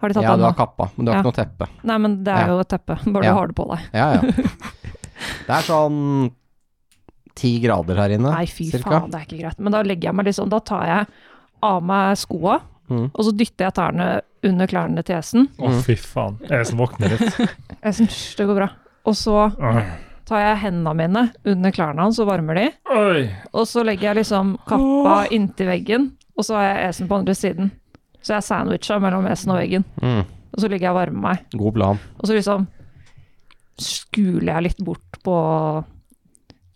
[0.00, 1.24] Har de tatt Ja, den du har kappa, men du har Ja.
[1.24, 1.68] ikke noe teppe.
[1.82, 2.52] Nei, men det er Ja.
[2.54, 3.32] jo et teppe, bare Ja.
[3.32, 3.80] du har det på deg.
[3.92, 4.20] Ja, ja.
[5.46, 6.30] Det er sånn
[7.40, 8.90] ti grader her inne, Nei, fy cirka.
[9.00, 9.60] faen, det er ikke greit.
[9.62, 11.06] Men da legger jeg meg liksom, da tar jeg
[11.62, 13.04] av meg skoa, Mm.
[13.14, 14.06] og så dytter jeg tærne
[14.42, 15.44] under klærne til Esen.
[15.60, 15.82] Å, Mm.
[15.86, 16.38] fy faen.
[16.50, 17.36] Esen våkner litt.
[17.84, 18.68] Jeg hysj, det går bra.
[19.06, 19.46] Og så
[20.26, 23.30] tar jeg hendene mine under klærne hans og varmer de, Oi.
[23.54, 27.32] og så legger jeg liksom kappa inntil veggen, og så har jeg esen på andre
[27.34, 27.70] siden.
[28.22, 30.24] Så jeg sandwicha mellom esen og veggen, Mm.
[30.52, 31.38] og så ligger jeg og varmer meg.
[31.56, 31.98] God plan.
[32.18, 32.66] Og så liksom
[33.80, 35.36] skuler jeg litt bort på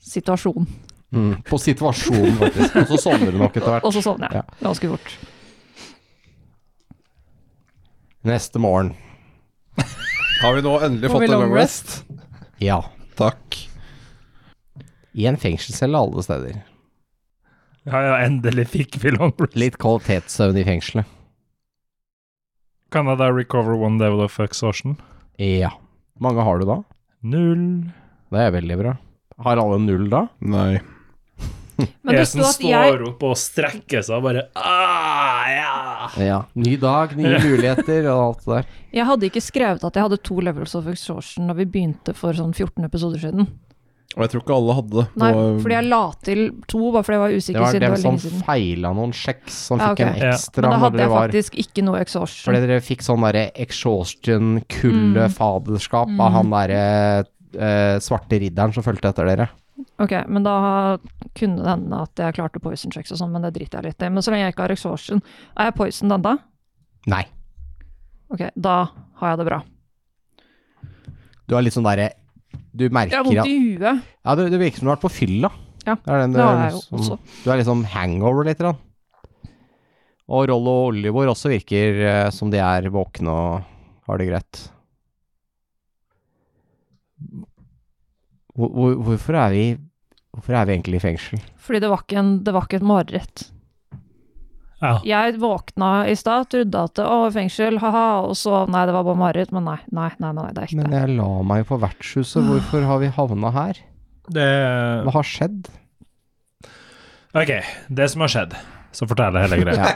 [0.05, 0.67] situasjonen,
[1.15, 1.37] Mm.
[1.47, 2.75] På situasjonen, faktisk.
[2.81, 3.85] Og så sovner du nok etter hvert.
[3.87, 4.57] og så sovner jeg Ja.
[4.65, 5.13] ganske fort.
[8.27, 8.95] Neste morgen.
[10.43, 11.93] Har vi nå endelig fått en long rest?
[12.59, 12.81] Ja.
[13.15, 13.61] Takk.
[15.15, 16.63] I en fengselscelle alle steder.
[17.87, 19.55] Ja, ja, endelig fikk vi long rest.
[19.61, 21.07] Litt kvalitetssøvn i fengselet.
[22.91, 24.99] Kan jeg da recover one level of exhaustion?
[25.39, 25.71] Ja.
[26.19, 26.81] Mange har du da?
[27.25, 27.89] Null.
[28.35, 28.91] Det er veldig bra.
[29.45, 30.27] Har alle null da?
[30.45, 30.77] Nei.
[31.77, 35.73] Men det Esen sto at jeg står opp og strekker seg og bare ah, ja.
[36.23, 36.37] Ja.
[36.55, 38.69] Ny dag, nye muligheter og alt det der.
[38.95, 42.37] Jeg hadde ikke skrevet at jeg hadde to levels of exhaustion da vi begynte for
[42.37, 43.49] sånn 14 episoder siden.
[44.15, 45.05] Og jeg tror ikke alle hadde det.
[45.19, 45.31] Nei,
[45.65, 47.95] fordi jeg la til to, bare fordi jeg var Det usikker var siden det dem
[47.95, 50.31] var som lenge feila noen sjekks, som Ja, fikk en en Ja.
[50.31, 52.47] ekstra Men da hadde jeg var faktisk ikke noe exhaustion.
[52.55, 55.35] Fordi dere fikk sånn derre exhaustion, kulde, Mm.
[55.35, 56.21] faderskap Mm.
[56.21, 59.49] av han derre eh, svarte ridderen som fulgte etter dere.
[59.99, 60.97] Ok, men da
[61.35, 64.03] kunne det hende at jeg klarte poison checks og sånn, men det driter jeg litt
[64.03, 64.09] i.
[64.09, 65.23] Men så lenge jeg ikke har exhaustion
[65.57, 66.39] Er jeg poisoned ennå?
[67.07, 67.25] Nei.
[68.33, 69.63] Ok, da har jeg det bra.
[71.47, 72.13] Du har litt sånn derre
[72.75, 74.03] Du Jeg har merker vondt at i huet.
[74.27, 75.51] Ja, det, det virker som du har vært på fylla.
[75.87, 77.19] Ja, det, er den Det har jeg jo som- også.
[77.45, 78.59] Du er liksom hangover litt.
[78.59, 78.79] Grann.
[80.29, 83.63] Og Rollo og Olivor også virker eh, som de er våkne og
[84.09, 84.63] har det greit.
[88.55, 89.65] Hvor, hvor, hvorfor er vi
[90.35, 91.39] Hvorfor er vi egentlig i fengsel?
[91.63, 93.43] Fordi det var ikke, en, det var ikke et mareritt.
[94.85, 94.99] Ja.
[95.09, 99.21] Jeg våkna i stad, trodde at å, fengsel, ha-ha, og så nei, det var bare
[99.21, 99.55] mareritt.
[99.55, 100.89] Men nei, nei, nei, nei, det er ikke det.
[100.91, 103.81] Men jeg la meg jo på vertshuset, hvorfor har vi havna her?
[104.35, 104.51] Det
[105.05, 105.73] Hva har skjedd?
[107.35, 107.51] Ok,
[107.91, 108.59] det som har skjedd,
[108.95, 109.89] så forteller jeg hele greia.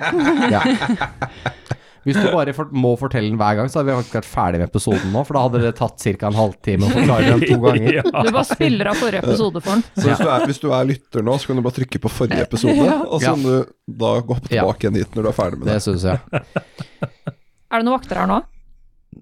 [0.53, 0.63] Ja.
[0.67, 1.77] ja.
[2.09, 4.61] Hvis du bare for, må fortelle den hver gang, så hadde vi faktisk vært ferdig
[4.63, 6.31] med episoden nå, for da hadde det tatt ca.
[6.33, 7.99] en halvtime å forklare den to ganger.
[8.01, 8.05] Ja.
[8.09, 9.87] Du bare spiller av forrige episode for den.
[9.99, 12.13] Så hvis du, er, hvis du er lytter nå, så kan du bare trykke på
[12.17, 15.59] forrige episode, og så kan du da gå tilbake igjen dit når du er ferdig
[15.63, 15.83] med Det det.
[15.87, 16.23] syns jeg.
[17.69, 18.39] Er det noen vakter her nå?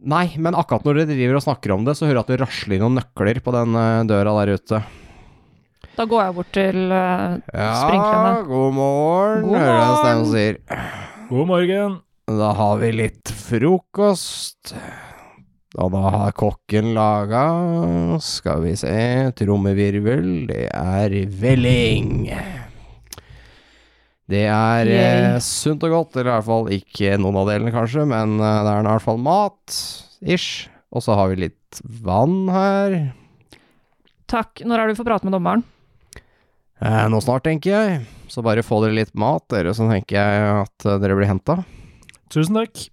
[0.06, 2.36] Nei, men akkurat når dere driver og snakker om det, så hører jeg at det
[2.44, 4.80] rasler noen nøkler på den eh, døra der ute.
[5.96, 10.02] Da går jeg bort til eh, Ja, god morgen, God hører jeg en morgen.
[10.02, 10.58] stemme sier.
[11.30, 11.96] God morgen.
[12.26, 14.72] Da har vi litt frokost.
[15.76, 17.42] Og da har kokken laga
[18.24, 18.94] Skal vi se
[19.38, 20.48] Trommevirvel.
[20.48, 22.26] Det er velling.
[24.26, 28.02] Det er eh, sunt og godt, eller i hvert fall ikke noen av delene, kanskje,
[28.10, 29.78] men eh, det er i hvert fall mat.
[30.26, 30.66] Ish.
[30.90, 32.98] Og så har vi litt vann her.
[34.26, 34.66] Takk.
[34.66, 35.62] Når er du får prate med dommeren?
[36.82, 38.04] Eh, nå snart, tenker jeg.
[38.26, 41.60] Så bare få dere litt mat, dere, så tenker jeg at eh, dere blir henta.
[42.32, 42.86] Tusen takk.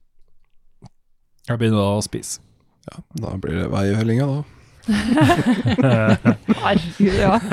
[1.49, 2.39] Jeg begynner å spise.
[2.87, 4.41] Ja, da blir det vei i hellinga, da.
[6.63, 7.39] Herregud, ja.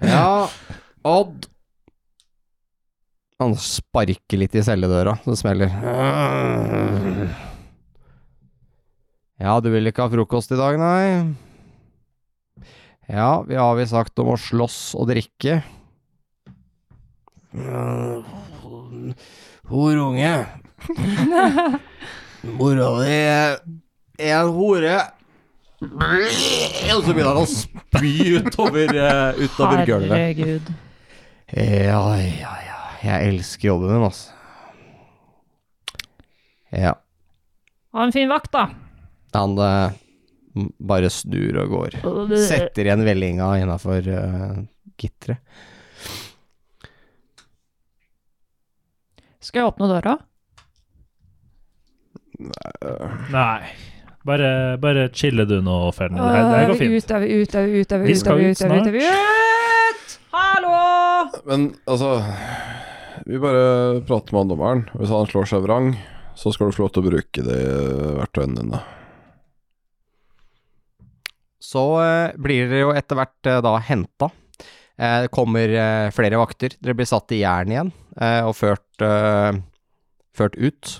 [0.00, 0.48] Ja,
[1.04, 1.46] Odd.
[3.40, 5.72] Han sparker litt i celledøra, så det smeller.
[9.40, 11.04] Ja, du vil ikke ha frokost i dag, nei?
[13.08, 15.60] Ja, vi har vi sagt om å slåss og drikke.
[19.70, 20.46] Horunge.
[22.42, 23.60] Mora di er
[24.18, 24.96] en hore.
[25.80, 30.16] Og så begynner han å spy utover, eh, utover gulvet.
[30.16, 30.72] Herregud.
[31.54, 32.80] Ja, ja, ja.
[33.00, 34.34] Jeg elsker jobben min, altså.
[36.74, 36.94] Ja.
[37.94, 38.66] Ha en fin vakt, da.
[39.34, 39.94] Han uh,
[40.78, 41.98] bare snur og går.
[42.44, 44.60] Setter igjen vellinga innafor uh,
[45.00, 45.40] gitteret.
[49.40, 50.16] Skal jeg åpne døra?
[53.32, 53.70] Nei.
[54.28, 56.20] Bare, bare chille du nå, Fernie.
[56.20, 56.96] Det, det går fint.
[56.98, 58.64] ut, er vi ut, er vi ut, er vi Vi ut, skal vi ut ut,
[58.66, 60.16] er vi ut, er vi ut?
[60.30, 60.74] Hallo!
[61.48, 62.10] Men altså
[63.26, 64.82] Vi bare prater med han dommeren.
[65.00, 65.92] Hvis han slår seg vrang,
[66.36, 67.58] så skal du få lov til å bruke de
[68.20, 68.82] verktøyene dine.
[71.60, 74.30] Så eh, blir dere jo etter hvert eh, da henta.
[75.00, 76.74] Eh, det kommer eh, flere vakter.
[76.78, 79.06] Dere blir satt i jern igjen eh, og ført,
[80.36, 80.96] ført ut.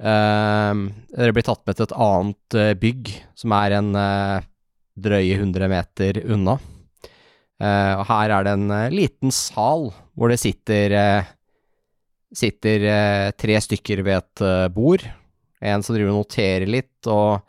[0.00, 3.90] Dere blir tatt med til et annet bygg, som er en
[4.96, 6.54] drøye 100 meter unna.
[7.60, 10.96] Og her er det en liten sal hvor det sitter
[12.30, 12.84] Sitter
[13.34, 15.04] tre stykker ved et bord.
[15.60, 17.42] En som driver og noterer litt, og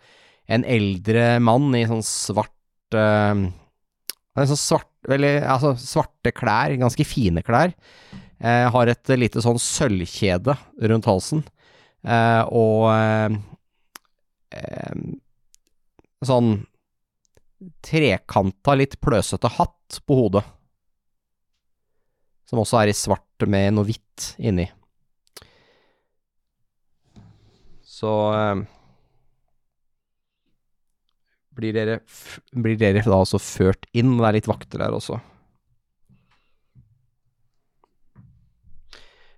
[0.52, 7.44] en eldre mann i sånn svart en sånn svart, veldig, altså svarte klær, ganske fine
[7.46, 7.74] klær.
[8.42, 10.56] Eh, har et lite sånn sølvkjede
[10.92, 11.44] rundt halsen.
[12.02, 13.38] Eh, og eh,
[14.58, 15.06] eh,
[16.26, 16.54] sånn
[17.86, 20.44] trekanta, litt pløsete hatt på hodet.
[22.50, 24.68] Som også er i svart med noe hvitt inni.
[27.86, 28.64] Så eh,
[31.58, 32.00] blir dere,
[32.52, 34.18] blir dere da altså ført inn.
[34.20, 35.20] Det er litt vakter der også.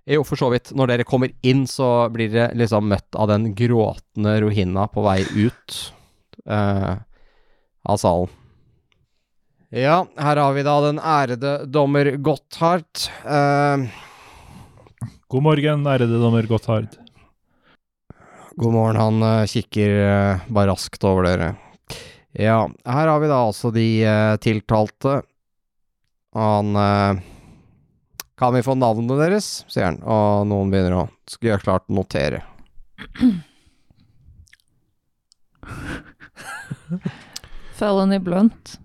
[0.04, 0.74] Jo, for så vidt.
[0.76, 5.22] Når dere kommer inn, så blir dere liksom møtt av den gråtende Rohina på vei
[5.24, 5.78] ut
[6.44, 7.00] uh,
[7.88, 8.32] av salen.
[9.74, 13.08] Ja, her har vi da den ærede dommer Gotthardt.
[13.24, 13.88] Uh,
[15.32, 17.00] God morgen, ærede dommer Gotthardt.
[18.60, 21.54] God morgen, han uh, kikker eh, bare raskt over dere.
[22.34, 25.20] Ja, her har vi da altså de eh, tiltalte.
[26.34, 27.20] Han eh,
[28.34, 29.64] Kan vi få navnet deres?
[29.70, 32.42] sier han, og noen begynner å skal gjøre klart notere.
[37.78, 38.78] Felony Blunt.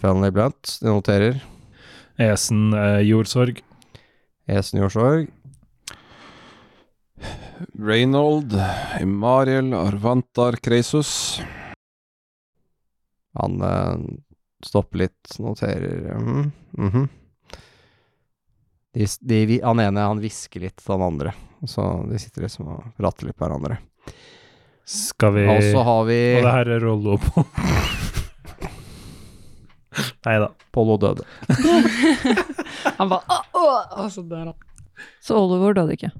[0.00, 1.42] Felony Blunt, de noterer.
[2.20, 3.58] Esen eh, jordsorg.
[4.50, 5.26] Esen jordsorg.
[7.80, 8.54] Reynold,
[9.02, 11.40] Imariel, Arvantar, Kreisus.
[13.38, 13.94] Han eh,
[14.66, 17.08] stopper litt, noterer mm -hmm.
[19.20, 21.32] de, de, Han ene han hvisker litt til han andre,
[21.66, 23.78] så de sitter liksom og prater litt på hverandre.
[24.84, 27.44] Skal vi Og så har vi Og det her er Rollo på
[30.26, 30.48] Nei da.
[30.72, 31.24] Pollo døde.
[32.98, 34.54] Han bare «Åh, åh», altså, der, da.
[35.20, 36.10] Så Oliver døde ikke.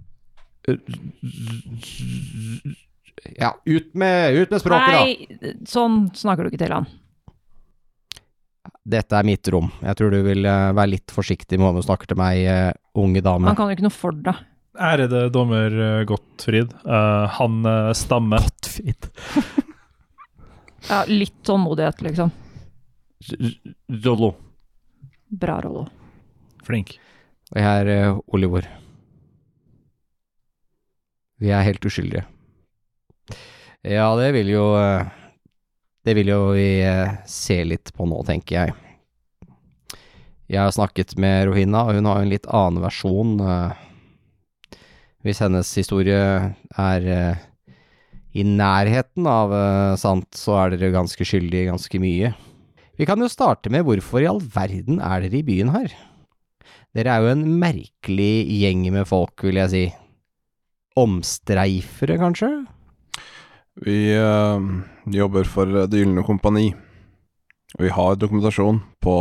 [3.37, 5.05] Ja, ut med, ut med språket, da!
[5.05, 6.88] Nei, sånn snakker du ikke til han.
[8.88, 9.69] Dette er mitt rom.
[9.85, 12.71] Jeg tror du vil eh, være litt forsiktig med hvordan du snakker til meg, eh,
[12.99, 13.51] unge dame.
[13.51, 14.35] Han kan jo ikke noe for det.
[14.81, 16.73] Ærede dommer eh, Gottfried.
[16.87, 19.11] Uh, han uh, stammer Gottfried.
[20.88, 22.31] Ja, litt tålmodighet, liksom.
[24.01, 24.31] Rollo.
[25.29, 25.83] Bra, Rollo.
[26.64, 26.95] Flink.
[27.53, 28.64] Og jeg er uh, Oliver.
[31.40, 32.25] Vi er helt uskyldige.
[33.81, 35.09] Ja, det vil jo eh,
[36.00, 38.74] Det vil jo vi eh, se litt på nå, tenker jeg.
[40.50, 43.36] Jeg har snakket med Rohina, og hun har en litt annen versjon.
[43.44, 44.78] eh.
[45.20, 46.20] Hvis hennes historie
[46.80, 47.42] er eh,
[48.32, 49.53] i nærheten av
[50.01, 52.30] sant, så er dere ganske skyldige ganske mye.
[52.96, 55.92] Vi kan jo starte med hvorfor i all verden er dere i byen her?
[56.96, 59.82] Dere er jo en merkelig gjeng med folk, vil jeg si.
[60.98, 62.51] Omstreifere, kanskje?
[63.86, 63.98] Vi
[65.14, 66.70] eh, jobber for Det gylne kompani.
[67.78, 69.12] Og vi har dokumentasjon på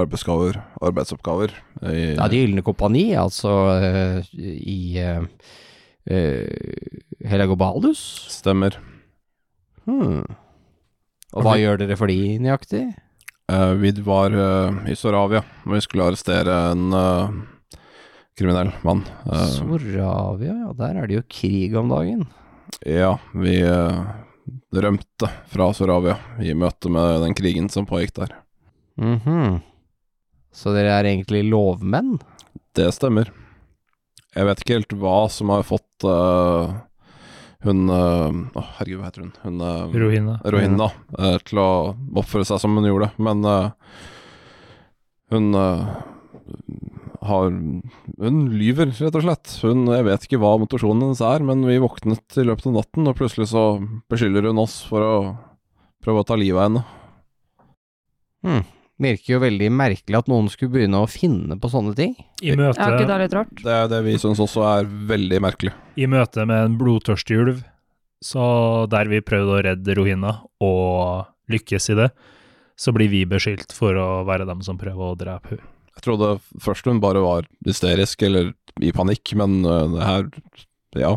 [0.00, 0.56] arbeidsoppgaver.
[0.80, 1.50] arbeidsoppgaver
[1.84, 5.26] i, Ja, Det gylne kompani, altså uh, i uh,
[7.28, 8.00] Helagobaldus?
[8.32, 8.78] Stemmer.
[9.84, 10.24] Hmm.
[11.34, 12.86] Og hva gjør dere for de nøyaktig?
[13.50, 17.32] Uh, vi var eh, i Soravia, og vi skulle arrestere en eh,
[18.38, 19.02] kriminell mann.
[19.26, 22.26] Eh, Soravia, ja, der er det jo krig om dagen.
[22.86, 24.04] ja, vi, eh,
[24.72, 28.36] rømte fra Soravia i møte med den krigen som pågikk der.
[29.00, 29.60] Mhm.
[30.52, 32.18] Så dere er egentlig lovmenn?
[32.74, 33.30] Det stemmer.
[34.34, 36.70] Jeg vet ikke helt hva som har fått uh,
[37.66, 39.32] hun Å, herregud, hva heter hun?
[39.44, 40.36] Hun uh, Rohina.
[40.42, 40.88] Rohina
[41.18, 41.70] uh, til å
[42.18, 43.44] oppføre seg som hun gjorde, men
[45.30, 45.54] hun
[47.26, 49.52] har Hun lyver, rett og slett.
[49.64, 53.08] Hun, jeg vet ikke hva motivasjonen hennes er, men vi våknet i løpet av natten,
[53.10, 53.64] og plutselig så
[54.10, 55.14] beskylder hun oss for å
[56.04, 56.84] prøve å ta livet av henne.
[58.46, 58.62] Hmm.
[59.00, 62.14] Virker jo veldig merkelig at noen skulle begynne å finne på sånne ting.
[62.44, 63.52] I Er ikke møte, det litt rart?
[63.64, 65.72] Det er det vi syns også er veldig merkelig.
[65.96, 67.62] I møte med en blodtørstig ulv,
[68.20, 68.44] så
[68.92, 72.10] der vi prøvde å redde Rohina og lykkes i det,
[72.80, 75.68] så blir vi beskyldt for å være dem som prøver å drepe henne.
[75.98, 76.30] Jeg trodde
[76.62, 80.30] først hun bare var hysterisk eller i panikk, men øh, det her
[81.00, 81.12] Ja.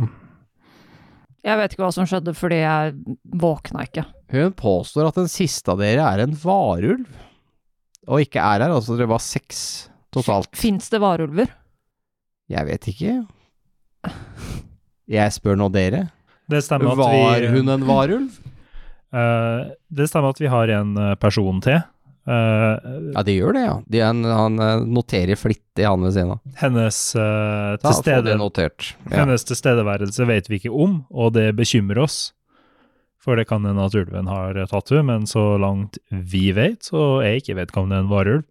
[1.43, 2.93] Jeg vet ikke hva som skjedde, fordi jeg
[3.36, 4.05] våkna ikke.
[4.32, 7.03] Hun påstår at den siste av dere er en varulv,
[8.07, 8.71] og ikke er her.
[8.71, 10.53] Altså, dere var seks totalt.
[10.55, 11.51] Fins det varulver?
[12.51, 13.15] Jeg vet ikke.
[15.11, 16.05] Jeg spør nå dere.
[16.51, 18.39] Det stemmer at Var vi hun en varulv?
[19.13, 21.82] Uh, Det stemmer at vi har en eh, person til.
[22.24, 23.74] Eh, Ja, de gjør det, ja.
[23.88, 26.39] De en, han eh, noterer flittig, han ved siden av.
[26.61, 28.38] hennes, uh, får tilstede.
[29.09, 29.17] Ja.
[29.24, 32.32] hennes tilstedeværelse vet vi ikke om, og det bekymrer oss.
[33.24, 37.21] For det kan hende at ulven har tatt henne, men så langt vi vet, så
[37.24, 38.43] er ikke vedkommende en varulv.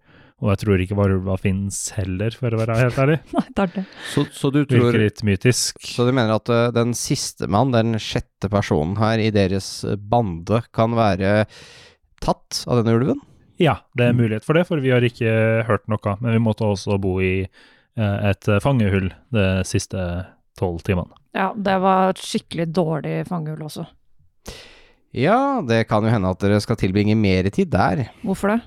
[0.42, 3.18] Og jeg tror ikke varulva finnes heller, for å være helt ærlig.
[3.36, 3.82] Nei, det er det.
[4.10, 5.84] Så, så du tror Virker litt mytisk.
[5.86, 9.94] Så du mener at uh, den siste mann, den sjette personen her i deres uh,
[9.94, 11.44] bande, kan være
[12.24, 13.22] tatt av denne ulven?
[13.60, 15.32] Ja, det er mulighet for det, for vi har ikke
[15.68, 16.16] hørt noe.
[16.20, 19.98] Men vi måtte også bo i eh, et fangehull de siste
[20.58, 21.12] tolv timene.
[21.36, 23.86] Ja, det var et skikkelig dårlig fangehull også.
[25.12, 28.06] Ja, det kan jo hende at dere skal tilbringe mer tid der.
[28.24, 28.60] Hvorfor det?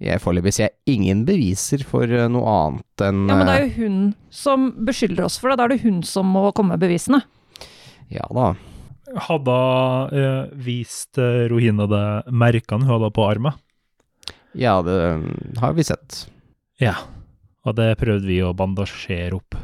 [0.00, 3.66] Jeg Foreløpig ser jeg ingen beviser for uh, noe annet enn Ja, men det er
[3.66, 3.98] jo hun
[4.32, 5.58] som beskylder oss for det.
[5.60, 7.20] Da er det hun som må komme med bevisene.
[8.10, 8.54] Ja da.
[9.16, 9.56] Hadde
[10.14, 13.56] eh, vist eh, Rohina det merkene hun hadde på armen.
[14.58, 15.26] Ja, det um,
[15.60, 16.24] har vi sett.
[16.82, 16.96] Ja,
[17.66, 19.58] og det prøvde vi å bandasjere opp.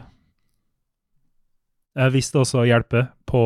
[1.97, 3.07] Jeg visste også hjelper hjelpe.
[3.27, 3.41] På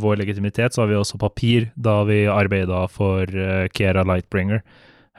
[0.00, 4.64] vår legitimitet så har vi også papir da vi arbeida for Kiera Kera Lightbringer,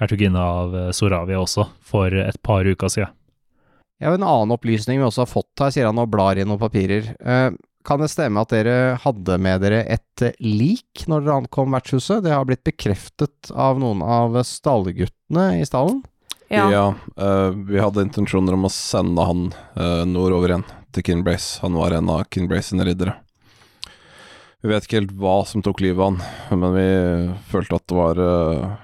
[0.02, 3.14] hertuginne av Soravia også, for et par uker siden.
[4.02, 6.44] Jeg har En annen opplysning vi også har fått her, sier han og blar i
[6.44, 7.14] noen papirer.
[7.86, 12.24] Kan det stemme at dere hadde med dere et lik når dere ankom vertshuset?
[12.26, 16.02] Det har blitt bekreftet av noen av stallguttene i stallen?
[16.50, 16.66] Ja.
[17.18, 19.46] eh, vi hadde intensjoner om å sende han
[19.78, 21.62] uh, nordover igjen, til Kinbrace.
[21.62, 23.16] Han var en av Kinbrace sine riddere.
[24.66, 26.90] Vi vet ikke helt hva som tok livet av han, men vi
[27.52, 28.78] følte at det var uh,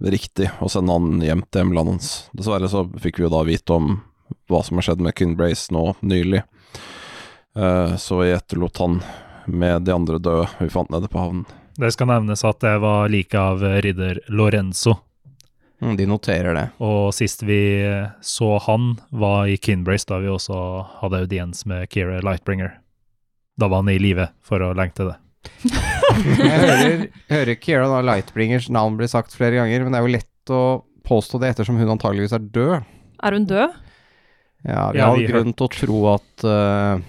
[0.00, 2.12] riktig å sende han hjem til hjemlandet hans.
[2.36, 3.98] Dessverre så fikk vi jo da vite om
[4.48, 6.44] hva som har skjedd med Kinbrace nå nylig.
[7.56, 8.98] Eh, så vi etterlot han
[9.46, 11.46] med de andre døde vi fant nede på havnen.
[11.76, 14.98] Det skal nevnes at det var like av eh, ridder Lorenzo,
[15.76, 16.62] Mm, de noterer det.
[16.80, 20.56] og sist vi eh, så han, var i Kinbrace, da vi også
[21.02, 22.78] hadde audiens med Kira Lightbringer.
[23.60, 25.16] Da var han i live for å lengte det.
[26.40, 27.04] Jeg hører,
[27.34, 30.62] hører Keira da Lightbringers navn bli sagt flere ganger, men det er jo lett å
[31.04, 32.88] påstå det ettersom hun antageligvis er død.
[33.28, 33.76] Er hun død?
[34.64, 37.04] Ja, vi Ja, har vi grunn til å tro at uh,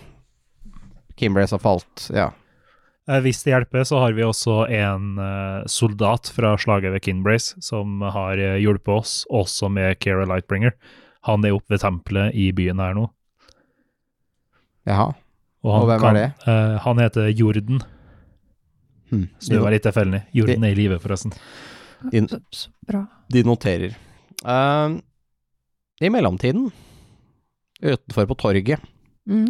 [1.20, 2.08] Kimbrace har falt.
[2.14, 2.32] Ja.
[3.10, 7.56] Eh, Hvis det hjelper, så har vi også en eh, soldat fra slaget ved Kinbrace
[7.64, 10.76] som har eh, hjulpet oss, også med Kira Lightbringer.
[11.28, 13.08] Han er oppe ved tempelet i byen her nå.
[14.88, 15.12] Jaha.
[15.68, 16.28] han Og hvem er det?
[16.48, 17.82] Uh, han heter Jorden.
[19.10, 19.26] Hmm.
[19.40, 20.22] Så det var litt tilfeldig.
[20.36, 21.34] Jorden er i live, forresten.
[22.14, 22.22] De,
[22.88, 23.02] bra.
[23.34, 23.98] de noterer.
[24.46, 24.96] Uh,
[26.00, 26.70] I mellomtiden,
[27.84, 28.86] utenfor på torget,
[29.28, 29.50] Mm.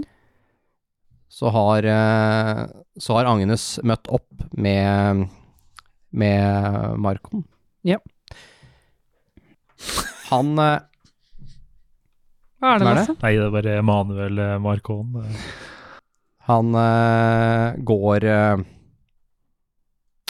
[1.30, 2.62] Så har, eh,
[3.00, 5.28] så har Agnes møtt opp med,
[6.10, 7.44] med Markon.
[7.88, 8.00] Ja.
[10.32, 10.80] Han eh,
[12.58, 12.88] Hva er det?
[12.90, 13.16] Lasse?
[13.22, 15.12] Nei, det er bare Emanuel Markon.
[15.14, 15.28] Marcon.
[15.28, 15.46] eh.
[16.48, 18.24] Han eh, går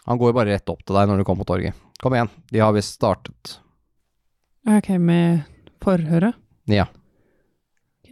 [0.07, 1.77] Han går bare rett opp til deg når du kommer på torget.
[2.01, 3.57] Kom igjen, de har visst startet.
[4.67, 5.43] Ok, med
[5.83, 6.35] forhøret?
[6.67, 6.87] Ja.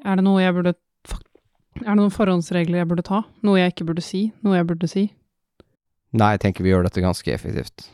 [0.05, 0.75] Er det noe jeg burde
[1.83, 3.23] Er det noen forhåndsregler jeg burde ta?
[3.43, 4.29] Noe jeg ikke burde si?
[4.45, 5.09] Noe jeg burde si?
[6.15, 7.89] Nei, jeg tenker vi gjør dette ganske effektivt.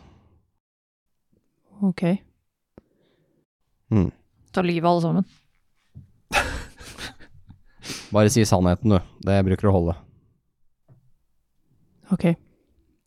[1.81, 2.03] Ok.
[3.89, 4.11] Mm.
[4.53, 5.25] Ta livet av alle sammen.
[8.13, 8.99] Bare si sannheten, du.
[9.25, 9.97] Det bruker å holde.
[12.13, 12.27] Ok.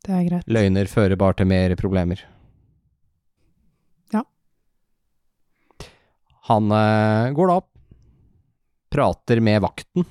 [0.05, 0.49] Det er greit.
[0.51, 2.21] Løgner fører bare til mer problemer.
[4.13, 4.25] Ja.
[6.51, 7.71] Han eh, går da opp,
[8.93, 10.05] prater med vakten,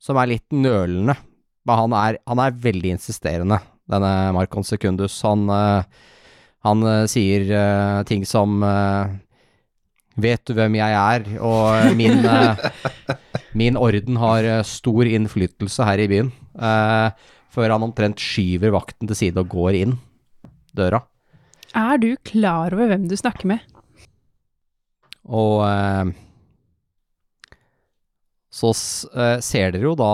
[0.00, 1.16] som er litt nølende.
[1.68, 5.18] Men han er, han er veldig insisterende, denne Marcon Secundus.
[5.26, 6.06] Han, eh,
[6.66, 8.62] han eh, sier eh, ting som
[10.20, 11.22] Vet du hvem jeg er?
[11.40, 12.26] Og min,
[13.60, 16.32] min orden har stor innflytelse her i byen.
[17.54, 19.94] Før han omtrent skyver vakten til side og går inn
[20.76, 21.00] døra.
[21.78, 23.64] Er du klar over hvem du snakker med?
[25.30, 25.62] Og
[28.50, 28.72] så
[29.14, 30.12] eh, ser dere jo da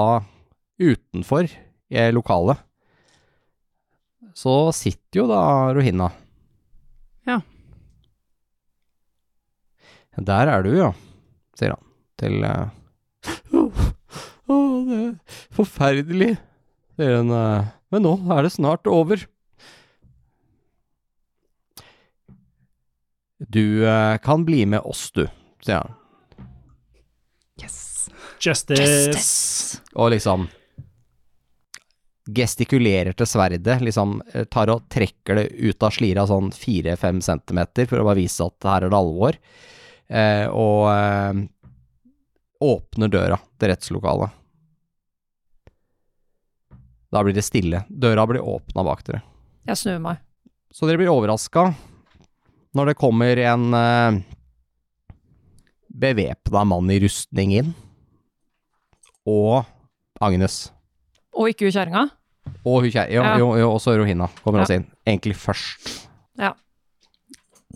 [0.76, 1.49] utenfor
[1.89, 2.61] i lokalet
[4.37, 6.11] Så sitter jo da Rohina.
[7.24, 7.41] Ja.
[10.16, 10.91] Der er du, ja,
[11.57, 12.68] sier han til uh,
[13.53, 13.80] oh,
[14.49, 16.30] oh, det er forferdelig,
[16.97, 17.32] sier hun.
[17.32, 19.24] Uh, Men nå er det snart over.
[23.39, 25.26] Du uh, kan bli med oss, du,
[25.64, 26.01] sier han.
[27.61, 27.86] Yes.
[28.41, 29.80] Justice!
[29.95, 30.47] Og liksom
[32.26, 37.87] gestikulerer til sverdet, liksom eh, tar og trekker det ut av slira sånn fire-fem centimeter
[37.87, 39.39] for å bare vise at her er det alvor,
[40.11, 41.45] eh, og eh,
[42.66, 44.43] åpner døra til rettslokalet.
[47.14, 47.84] Da blir det stille.
[47.89, 49.22] Døra blir åpna bak dere.
[49.70, 50.18] Jeg snur meg.
[50.74, 51.70] Så dere blir overraska
[52.76, 54.18] når det kommer en eh,
[55.97, 57.70] bevæpna mann i rustning inn,
[59.27, 59.64] og
[60.22, 60.70] Agnes.
[61.37, 62.05] Og ikke hun kjerringa.
[62.64, 63.37] Og hun jo, Ja.
[63.39, 64.64] jo, jo, også Rohina kommer Ja.
[64.64, 64.87] også inn.
[65.07, 66.09] Egentlig først.
[66.39, 66.53] Ja.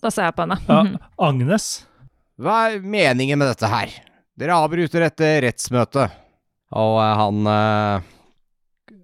[0.00, 0.58] Da ser jeg på henne.
[0.68, 0.98] Ja, Mhm.
[1.18, 1.86] Agnes?
[2.40, 3.90] Hva er meningen med dette her?
[4.38, 6.10] Dere avbryter dette rettsmøtet.
[6.72, 8.00] Og eh, han eh,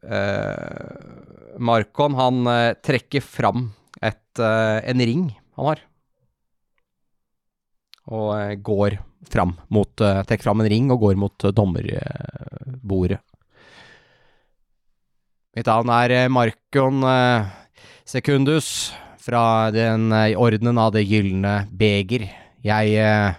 [0.08, 5.26] eh, Markon, han eh, trekker fram et, eh, en ring
[5.56, 5.80] han har.
[8.06, 8.98] Og eh, går
[9.32, 13.20] fram mot eh, Trekker fram en ring og går mot eh, dommerbordet.
[15.56, 17.04] Mitt navn er eh, Markon
[18.06, 18.92] Sekundus
[19.26, 22.28] fra den ordenen av Det gylne beger.
[22.62, 23.34] Jeg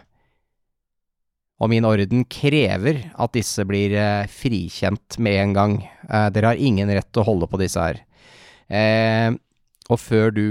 [1.58, 3.96] og min orden krever at disse blir
[4.28, 5.78] frikjent med en gang.
[6.36, 8.02] Dere har ingen rett til å holde på disse her.
[9.88, 10.44] Og før du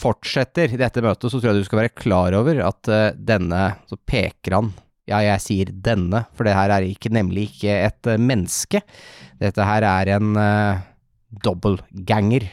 [0.00, 3.64] fortsetter i dette møtet, så tror jeg du skal være klar over at eh, denne
[3.90, 4.72] Så peker han.
[5.10, 8.82] Ja, jeg sier denne, for det her er ikke, nemlig ikke et eh, menneske.
[9.42, 10.82] Dette her er en uh,
[11.42, 12.46] dobbeltganger.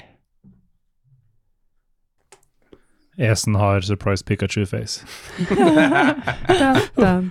[3.17, 5.05] Esen har surprise Pikachu-face.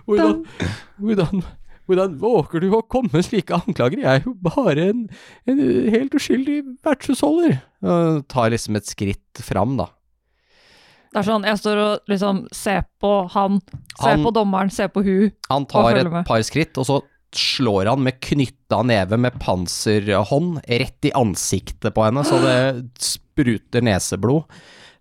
[0.07, 0.43] Hvordan,
[0.99, 1.43] hvordan,
[1.87, 4.03] hvordan våger du å komme med slike anklager?
[4.03, 5.05] Jeg er jo bare en,
[5.47, 5.61] en
[5.93, 7.61] helt uskyldig vertshusholder.
[8.33, 9.87] Tar liksom et skritt fram, da.
[11.17, 13.55] Det er sånn, jeg står og liksom ser på han,
[13.97, 15.31] ser Han- på dommeren, ser på hun.
[15.49, 16.99] Han tar et par skritt, og så
[17.33, 23.81] slår han med knytta neve med panserhånd rett i ansiktet på henne, så det spruter
[23.81, 24.45] neseblod.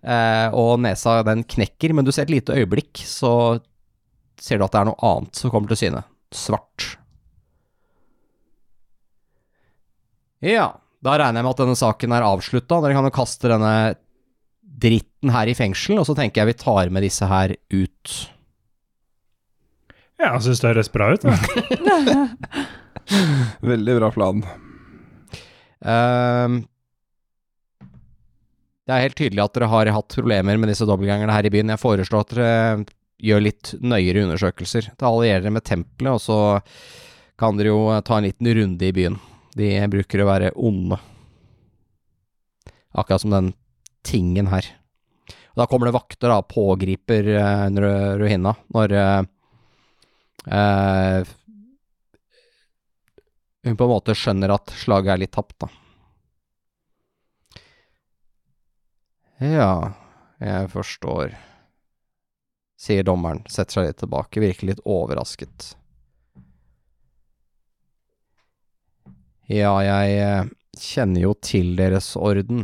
[0.06, 3.60] Eh, og nesa den knekker, men du ser et lite øyeblikk, så
[4.40, 6.06] ser du at det er noe annet som kommer til syne.
[6.32, 6.96] Svart.
[10.40, 12.80] Ja, da regner jeg med at denne saken er avslutta.
[12.84, 13.76] Dere kan jo kaste denne
[14.76, 18.16] dritten her i fengsel, og så tenker jeg vi tar med disse her ut.
[20.20, 21.26] Ja, jeg syns det høres bra ut.
[23.72, 24.46] Veldig bra plan.
[25.86, 26.62] Ehm,
[28.86, 31.74] det er helt tydelig at dere har hatt problemer med disse dobbeltgangerne her i byen.
[31.74, 32.86] Jeg foreslår at dere
[33.26, 34.92] gjør litt nøyere undersøkelser.
[35.00, 36.40] Da allierer dere med tempelet, og så
[37.40, 39.20] kan dere jo ta en liten runde i byen.
[39.56, 41.00] De bruker å være onde.
[42.96, 43.54] Akkurat som den
[44.06, 44.68] tingen her.
[45.56, 49.22] Og da kommer det vakter, da, pågriper uh, Ruhinna når uh,
[50.52, 51.34] eh,
[53.66, 55.72] hun på en måte skjønner at slaget er litt tapt, da.
[59.42, 59.72] Ja,
[60.40, 61.34] jeg forstår,
[62.80, 65.74] sier dommeren, setter seg litt tilbake, virker litt overrasket.
[69.52, 70.48] Ja, jeg eh,
[70.82, 72.64] kjenner jo til deres orden.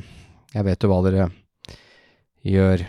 [0.51, 1.29] Jeg vet jo hva dere
[2.43, 2.83] gjør.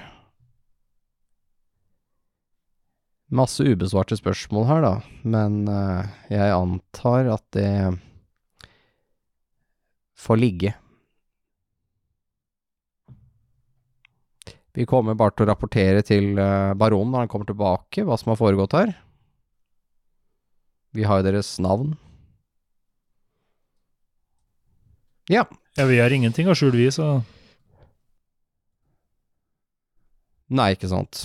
[3.33, 4.95] Masse ubesvarte spørsmål her, da,
[5.25, 7.71] men eh, jeg antar at det
[10.21, 10.75] får ligge.
[14.73, 18.33] Vi kommer bare til å rapportere til eh, baronen når han kommer tilbake, hva som
[18.33, 18.95] har foregått her.
[20.93, 21.95] Vi har jo deres navn.
[25.31, 25.47] Ja,
[25.79, 27.23] vi har ingenting å skjule, vi, så
[30.53, 31.25] Nei, ikke sant.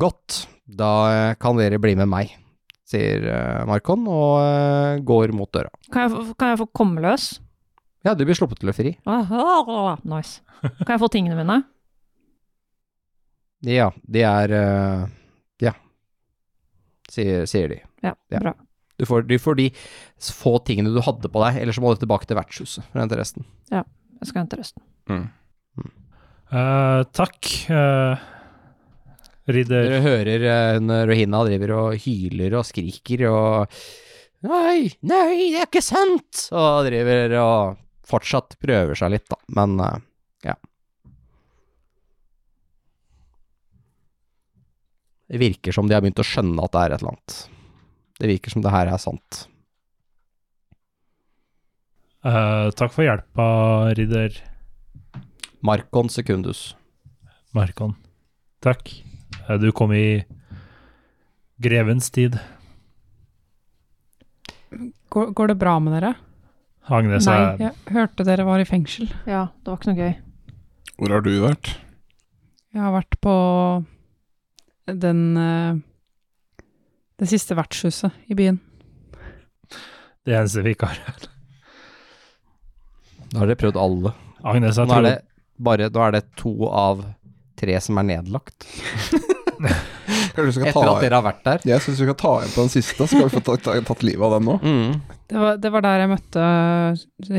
[0.00, 0.42] Godt.
[0.68, 0.90] Da
[1.30, 2.32] eh, kan dere bli med meg,
[2.88, 5.70] sier eh, Markon, og eh, går mot døra.
[5.94, 7.30] Kan jeg, kan jeg få komme løs?
[8.04, 8.92] Ja, du blir sluppet til å fri.
[9.08, 10.42] Ah, Nice.
[10.84, 11.62] Kan jeg få tingene mine?
[13.66, 14.52] Ja, de er
[15.58, 15.72] Ja,
[17.10, 17.80] sier, sier de.
[18.06, 18.38] Ja, Ja.
[18.44, 18.52] bra.
[18.98, 19.64] Du får, du får de
[20.22, 23.02] få tingene du hadde på deg, eller så må du tilbake til vertshuset for å
[23.02, 23.44] hente resten.
[23.70, 23.82] Ja,
[24.20, 24.82] Jeg skal hente resten.
[25.10, 25.24] Mm.
[25.78, 25.90] Mm.
[26.52, 28.16] Eh, Takk, Uh,
[29.48, 29.88] ridder.
[29.88, 33.78] Dere hører eh, hun Rohina driver og hyler og skriker og
[34.46, 36.44] Nei, nei, det er ikke sant!
[36.54, 39.74] Og driver og fortsatt prøver seg litt, da, men
[40.46, 40.54] ja.
[45.26, 47.38] Det virker som de har begynt å skjønne at det er et eller annet.
[48.22, 49.40] Det virker som det her er sant.
[52.22, 53.48] Takk for hjelpa,
[53.98, 54.38] ridder
[55.64, 56.76] Markon Secundus.
[57.56, 57.94] Markon.
[58.62, 58.92] Takk.
[59.48, 60.24] Eh, du kom i
[61.58, 62.38] grevens tid.
[65.08, 66.14] Går, går det bra med dere?
[66.88, 69.08] Agnes Nei, er jeg hørte dere var i fengsel.
[69.28, 70.14] Ja, det var ikke noe gøy.
[70.98, 71.70] Hvor har du vært?
[72.74, 73.34] Jeg har vært på
[74.88, 75.78] den eh,
[77.18, 78.60] Det siste vertshuset i byen.
[80.28, 80.98] det eneste vi ikke har.
[83.32, 84.12] Da har dere prøvd alle.
[84.44, 85.16] Agnes, jeg Nå er tror det
[85.58, 87.02] bare da er det to av
[87.58, 88.66] tre som er nedlagt.
[90.38, 91.64] Etter at dere har vært der.
[91.66, 94.04] Jeg syns vi skal ta igjen på den siste, så skal vi få tatt, tatt
[94.06, 94.54] livet av den nå.
[94.62, 95.16] Mm.
[95.28, 96.44] Det var, det var der jeg møtte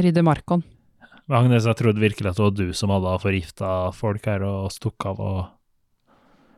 [0.04, 0.66] ridder Markon.
[1.30, 5.12] Agnes, jeg trodde virkelig at det var du som hadde forgifta folk her og stukket
[5.12, 5.40] av og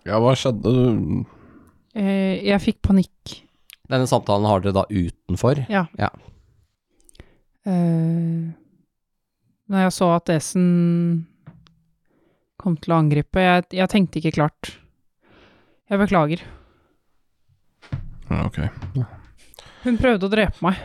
[0.08, 0.72] Ja, hva skjedde?
[1.94, 3.36] Eh, jeg fikk panikk.
[3.92, 5.60] Denne samtalen har dere da utenfor.
[5.70, 5.84] Ja.
[6.00, 6.10] Ja.
[7.68, 8.48] Eh,
[9.72, 10.72] når jeg så at Esen
[12.64, 14.72] kom til å angripe Jeg, jeg tenkte ikke klart.
[15.92, 16.44] Jeg beklager.
[18.32, 18.60] Ja, ok.
[19.84, 20.80] Hun prøvde å drepe meg.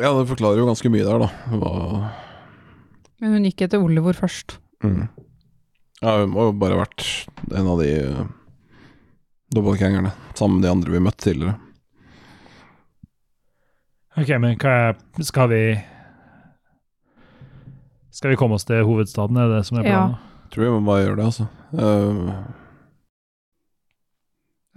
[0.00, 1.28] Ja, det forklarer jo ganske mye der, da.
[1.54, 1.72] Hva
[3.22, 4.58] Men hun gikk etter Oliver først.
[4.84, 5.04] mm.
[6.02, 7.04] Ja, hun må jo bare ha vært
[7.54, 8.24] en av de uh,
[9.54, 10.10] dobbeltgjengerne.
[10.34, 11.54] sammen med de andre vi møtte tidligere.
[14.18, 15.62] Ok, men hva er Skal vi
[18.14, 20.14] Skal vi komme oss til hovedstaden, er det som er planen?
[20.14, 20.46] Ja.
[20.46, 21.46] tror Tror vi må bare gjøre det, altså.
[21.74, 22.30] Uh...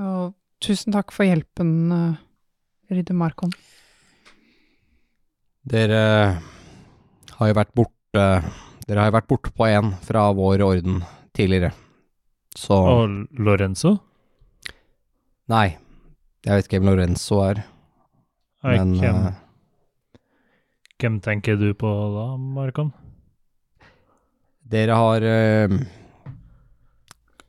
[0.01, 0.33] Og
[0.63, 2.17] tusen takk for hjelpen, uh,
[2.89, 3.53] Rydde Markon.
[5.67, 6.01] Dere
[7.37, 8.25] har jo vært borte
[8.87, 11.01] Dere har jo vært borte på en fra vår orden
[11.37, 11.73] tidligere.
[12.57, 13.97] Så Og Lorenzo?
[15.51, 15.75] Nei,
[16.41, 17.67] jeg vet ikke hvem Lorenzo er,
[18.63, 20.21] Nei, men hvem, eh,
[20.97, 22.95] hvem tenker du på da, Markon?
[24.67, 25.75] Dere har eh,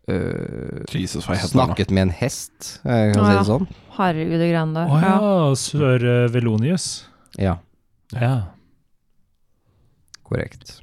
[0.08, 1.64] eh, Jesus, hva heter han da?
[1.68, 3.38] snakket med en hest, eh, kan Å, si ja.
[3.40, 3.66] det sånn?
[3.98, 4.92] Herregud, det greiene der.
[4.92, 6.88] Å ja, sør eh, Velonius.
[7.38, 7.58] Ja,
[8.14, 8.34] Ja.
[10.28, 10.78] korrekt.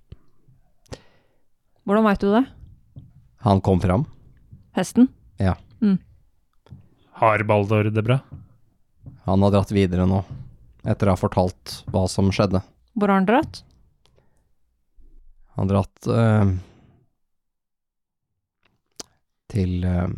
[1.86, 2.44] Hvordan veit du det?
[3.46, 4.06] Han kom fram.
[4.76, 5.10] Hesten?
[7.16, 8.18] Har Baldor det bra?
[9.24, 10.18] Han har dratt videre nå,
[10.84, 12.60] etter å ha fortalt hva som skjedde.
[12.92, 13.62] Hvor har han dratt?
[15.56, 16.56] Han har dratt eh,
[19.52, 20.10] til eh,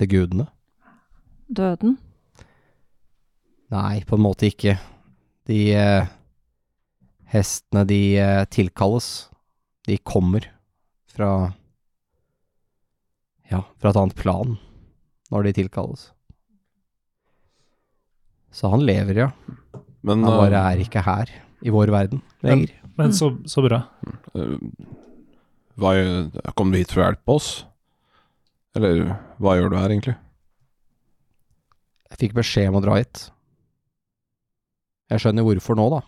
[0.00, 0.46] til gudene.
[1.50, 1.98] Døden?
[3.70, 4.76] Nei, på en måte ikke.
[5.50, 6.08] De eh,
[7.34, 9.28] hestene, de eh, tilkalles.
[9.86, 10.48] De kommer
[11.10, 11.52] fra
[13.50, 14.56] Ja, fra et annet plan
[15.30, 16.08] når de tilkalles.
[18.50, 19.28] Så han lever, ja.
[20.02, 21.30] Men Han bare eh, er ikke her,
[21.62, 22.72] i vår verden, lenger.
[23.00, 23.82] Men så, så bra.
[24.34, 24.56] eh,
[25.80, 27.50] hva, gjør- Kom du hit for å hjelpe oss?
[28.76, 30.16] Eller hva gjør du her, egentlig?
[32.10, 33.28] Jeg fikk beskjed om å dra hit.
[35.10, 36.00] Jeg skjønner hvorfor nå, da.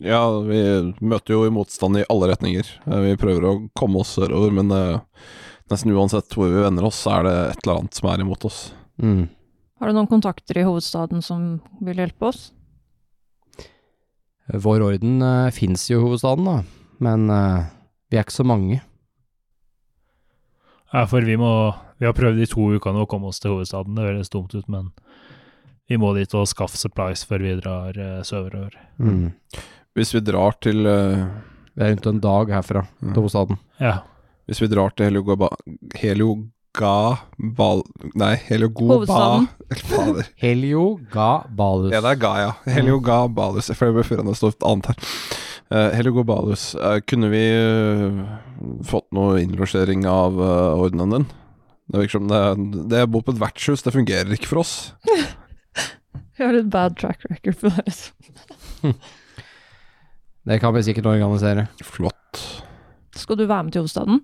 [0.00, 0.58] Ja, vi
[1.04, 2.66] møter jo i motstand i alle retninger.
[2.86, 5.00] Eh, Vi prøver å komme oss sørover, men eh,
[5.70, 8.46] nesten uansett hvor vi vender oss, så er det et eller annet som er imot
[8.48, 8.62] oss.
[9.02, 9.28] Mm.
[9.80, 12.50] Har du noen kontakter i hovedstaden som vil hjelpe oss?
[14.54, 16.62] Vår orden uh, fins jo i hovedstaden, da.
[16.98, 17.64] Men uh,
[18.10, 18.80] vi er ikke så mange.
[20.92, 21.50] Ja, for vi må
[22.00, 23.94] Vi har prøvd i to uker nå å komme oss til hovedstaden.
[23.94, 24.86] Det høres dumt ut, men
[25.90, 28.72] vi må dit og skaffe supplies før vi drar uh, sørover.
[28.98, 29.32] Mm.
[29.98, 31.26] Hvis vi drar til uh,
[31.76, 33.12] Vi er rundt en dag herfra Mm.
[33.12, 33.58] til hovedstaden.
[33.80, 33.98] Ja.
[34.48, 35.54] Hvis vi drar til Heliogaba-
[36.78, 37.82] Helioga-bal...
[38.14, 39.48] Nei, Heliogoba Hovedstaden.
[39.90, 40.26] Fader.
[40.36, 41.92] Heliogabalus.
[41.92, 42.52] Ja, det er Gaia.
[42.66, 43.70] Heliogabalus.
[43.74, 45.10] For jeg ble før han står et annet her.
[45.70, 46.74] Uh, Heliogobalus.
[46.74, 48.22] uh, kunne vi uh,
[48.86, 51.28] fått noe innlosjering av uh, ordenen din?
[51.90, 52.42] Det virker som det,
[52.90, 54.74] det å bo på et vertshus, det fungerer ikke for oss.
[56.38, 57.82] Vi har et bad track record på det.
[57.90, 58.94] liksom.
[60.48, 61.66] Det kan vi sikkert organisere.
[61.84, 62.38] Flott.
[63.12, 64.22] Skal du være med til hovedstaden?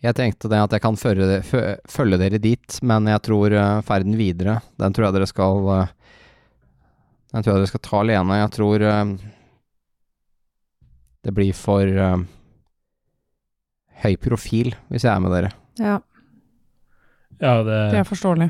[0.00, 1.40] Jeg tenkte det at jeg kan følge,
[1.88, 5.90] følge dere dit, men jeg tror eh, ferden videre, den tror jeg dere skal eh,
[7.34, 8.38] Den tror jeg dere skal ta alene.
[8.40, 9.12] Jeg tror eh,
[11.20, 11.84] det blir for
[14.00, 15.52] høy profil hvis jeg er med dere.
[15.76, 15.98] Ja.
[17.40, 18.48] Ja, det, Det er forståelig.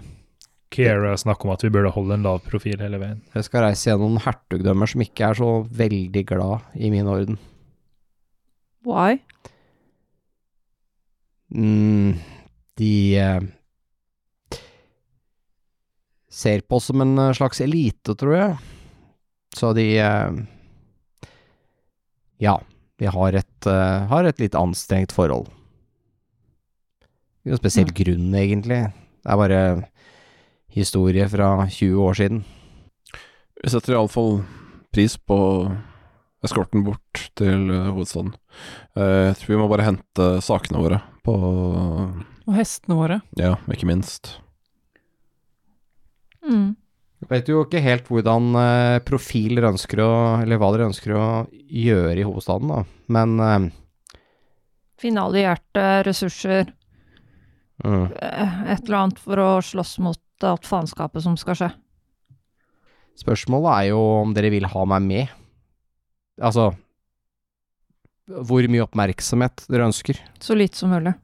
[0.71, 3.19] Kiera snakker om at vi burde holde en lav profil hele veien.
[3.35, 7.41] Dere skal reise gjennom hertugdømmer som ikke er så veldig glad i min orden.
[8.87, 9.19] Why?
[11.51, 12.15] Mm,
[12.79, 13.43] de eh,
[16.31, 18.57] ser på oss som en eh, slags elite, tror jeg.
[19.57, 20.31] Så de eh,
[22.41, 22.61] Ja,
[22.99, 25.51] de har et, eh, har et litt anstrengt forhold.
[27.41, 28.83] Ikke noen spesiell grunn, egentlig.
[29.21, 29.61] Det er bare
[30.71, 32.43] historie fra 20 år siden.
[33.61, 34.45] Vi setter iallfall
[34.95, 35.39] pris på
[36.47, 38.35] eskorten bort til eh, hovedstaden.
[38.97, 43.21] Eh, jeg tror vi må bare hente sakene våre på Og hestene våre.
[43.39, 44.35] Ja, ikke minst.
[46.47, 46.75] Mm.
[47.29, 51.25] Vet jo ikke helt hvordan eh, profil dere ønsker å Eller hva dere ønsker å
[51.53, 52.81] gjøre i hovedstaden, da.
[53.13, 53.69] Men eh,
[55.01, 56.73] Finne allierte ressurser,
[57.85, 58.07] mm.
[58.13, 61.71] eh, et eller annet for å slåss mot alt faenskapet som skal skje.
[63.21, 65.33] Spørsmålet er jo om dere vil ha meg med.
[66.41, 66.71] Altså
[68.31, 70.21] Hvor mye oppmerksomhet dere ønsker.
[70.41, 71.15] Så lite som mulig.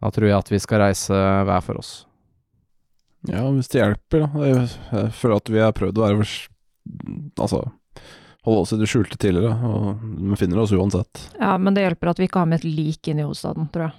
[0.00, 1.94] Da tror jeg at vi skal reise hver for oss.
[3.26, 4.46] Ja, hvis det hjelper, da.
[4.46, 6.28] Jeg, føler at vi har prøvd å være
[7.42, 7.64] Altså
[8.46, 11.22] holde oss i det skjulte tidligere, og vi finner oss uansett.
[11.40, 13.88] Ja, men det hjelper at vi ikke har med et lik inn i hovedstaden, tror
[13.88, 13.96] jeg.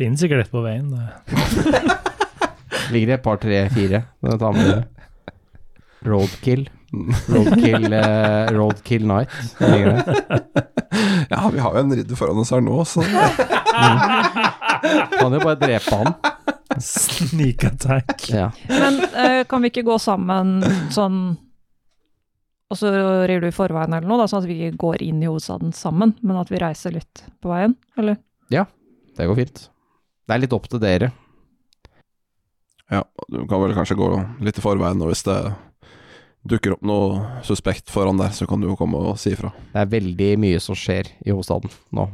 [0.00, 0.88] Finnes sikkert et på veien.
[0.88, 1.98] Det.
[2.94, 4.00] Ligger det et par, tre, fire?
[4.16, 4.99] Det tar ta med dere?
[6.06, 6.64] Roadkill.
[7.28, 9.30] Roadkill, uh, roadkill night.
[11.30, 13.04] Ja, vi har jo en ridder foran oss her nå, så
[15.14, 16.10] Kan jo bare drepe han.
[16.82, 18.24] Sneak attack.
[18.32, 18.48] Ja.
[18.68, 20.58] Men uh, kan vi ikke gå sammen
[20.94, 21.20] sånn
[22.70, 22.90] Og så
[23.30, 26.16] rir du i forveien eller noe, da, sånn at vi går inn i hovedstaden sammen,
[26.26, 28.18] men at vi reiser litt på veien, eller?
[28.50, 28.66] Ja,
[29.16, 29.64] Det går fint.
[30.26, 31.12] Det er litt opp til dere.
[32.90, 34.10] Ja, du kan vel kanskje gå
[34.42, 35.38] litt i forveien, nå hvis det
[36.46, 39.52] dukker opp noe suspekt foran der, så kan du jo komme og si ifra.
[39.72, 42.06] Det er veldig mye som skjer i hovedstaden nå.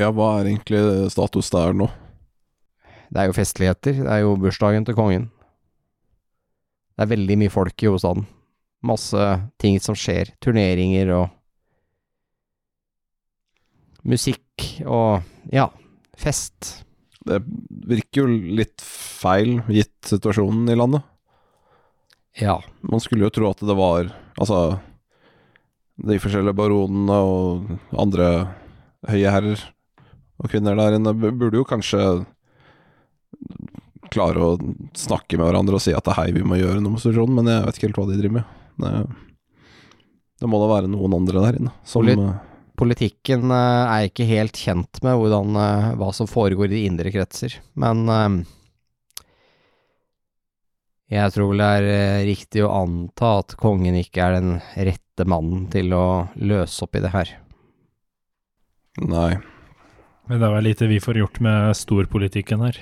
[0.00, 0.80] Ja, hva er egentlig
[1.14, 1.90] status der nå?
[3.14, 4.00] Det er jo festligheter.
[4.00, 5.28] Det er jo bursdagen til kongen.
[6.94, 8.26] Det er veldig mye folk i hovedstaden.
[8.84, 9.28] Masse
[9.62, 10.34] ting som skjer.
[10.42, 11.26] Turneringer og
[14.04, 15.22] Musikk og
[15.54, 15.70] ja,
[16.20, 16.84] fest.
[17.24, 17.38] Det
[17.88, 21.06] virker jo litt feil, gitt situasjonen i landet.
[22.40, 22.58] Ja.
[22.82, 24.80] Man skulle jo tro at det var Altså
[26.02, 28.30] De forskjellige baronene og andre
[29.06, 29.60] høye herrer
[30.42, 32.00] og kvinner der inne burde jo kanskje
[34.10, 34.56] klare å
[34.98, 37.36] snakke med hverandre og si at det er hei, vi må gjøre noe med situasjonen,
[37.38, 38.50] men jeg vet ikke helt hva de driver med.
[38.82, 38.90] Det,
[40.42, 42.34] det må da være noen andre der inne som eh,
[42.80, 47.14] Politikken eh, er ikke helt kjent med hvordan, eh, hva som foregår i de indre
[47.14, 48.02] kretser, men
[51.14, 55.26] jeg tror vel det er eh, riktig å anta at kongen ikke er den rette
[55.30, 56.04] mannen til å
[56.42, 57.32] løse opp i det her.
[59.02, 59.32] Nei.
[60.28, 62.78] Men det er vel lite vi får gjort med storpolitikken her.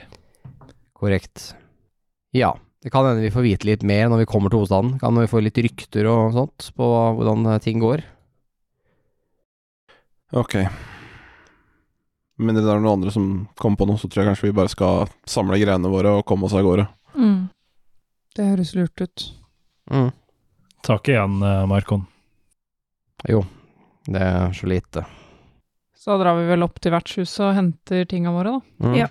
[0.97, 1.53] Korrekt.
[2.33, 4.97] Ja, det kan hende vi får vite litt mer når vi kommer til hovedstaden.
[5.03, 8.05] Kan vi få litt rykter og sånt på hvordan eh, ting går.
[10.33, 10.57] Ok.
[12.43, 13.27] Men det er noen andre som
[13.61, 16.49] kommer på noe, så tror jeg kanskje vi bare skal samle greiene våre og komme
[16.49, 16.89] oss av gårde.
[17.13, 17.52] Mm.
[18.37, 19.25] Det høres lurt ut.
[19.93, 20.11] Mm.
[20.87, 22.07] Takk igjen, eh, Markon.
[23.29, 23.45] Jo,
[24.09, 25.05] det er så lite.
[25.95, 28.89] Så drar vi vel opp til vertshuset og henter tinga våre, da.
[28.89, 28.95] Mm.
[28.99, 29.09] Ja.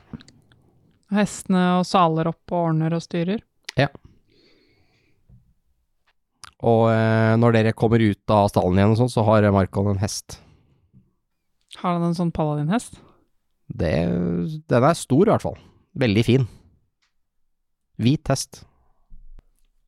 [1.15, 3.43] Hestene og saler opp og ordner og styrer.
[3.79, 3.87] Ja.
[6.61, 10.01] Og eh, når dere kommer ut av stallen igjen og sånn, så har Markon en
[10.01, 10.41] hest.
[11.79, 12.99] Har han en sånn paladinhest?
[13.71, 13.93] Det,
[14.67, 15.57] den er stor i hvert fall.
[16.01, 16.49] Veldig fin.
[18.01, 18.65] Hvit hest.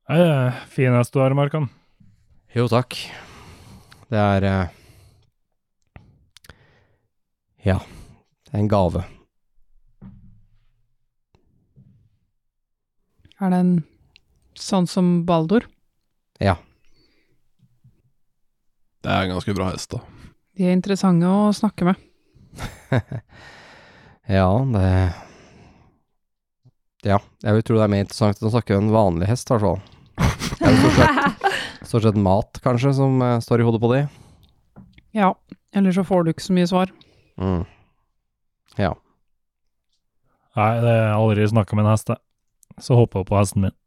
[0.10, 1.70] Eh, fin hest du har, Markan.
[2.54, 2.98] Jo, takk.
[4.12, 4.68] Det er eh,
[7.64, 7.78] Ja,
[8.44, 9.06] det er en gave.
[13.40, 13.72] Er den
[14.60, 15.66] sånn som Baldor?
[16.44, 16.58] Ja.
[19.04, 20.04] Det er en ganske bra hest, da.
[20.54, 22.04] De er interessante å snakke med.
[24.38, 24.90] ja, det
[27.04, 29.50] Ja, jeg vil tro det er mer interessant enn å snakke med en vanlig hest,
[29.50, 29.93] i hvert fall.
[31.84, 34.02] Stort sett, mat, kanskje, som uh, står i hodet på de.
[35.18, 35.34] Ja,
[35.76, 36.94] eller så får du ikke så mye svar.
[37.42, 37.64] Mm.
[38.80, 38.94] Ja.
[40.58, 42.22] Nei, det har jeg aldri snakka med en hest, jeg.
[42.82, 43.80] Så hoppa jeg på hesten min.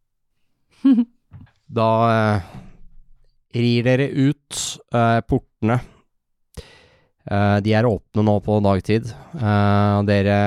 [1.66, 2.43] Da uh,
[3.59, 4.59] rir dere ut
[4.95, 5.81] uh, portene.
[7.27, 9.09] Eh, de er åpne nå på dagtid.
[9.35, 10.39] Eh, dere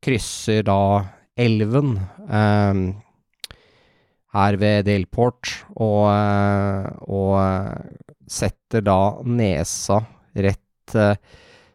[0.00, 0.80] krysser da
[1.40, 1.96] elven
[2.30, 2.82] eh,
[4.34, 10.00] her ved Delport, og, eh, og eh, setter da nesa
[10.38, 11.16] rett eh,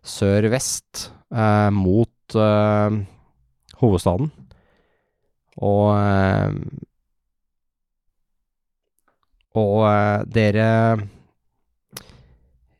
[0.05, 1.09] sør-vest
[1.75, 2.35] mot
[3.81, 4.29] hovedstaden.
[5.65, 6.61] Og
[9.55, 9.81] Og
[10.31, 10.67] dere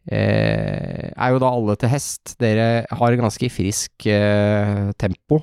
[0.06, 2.36] er jo da alle til hest.
[2.40, 4.08] Dere har ganske frisk
[5.02, 5.42] tempo.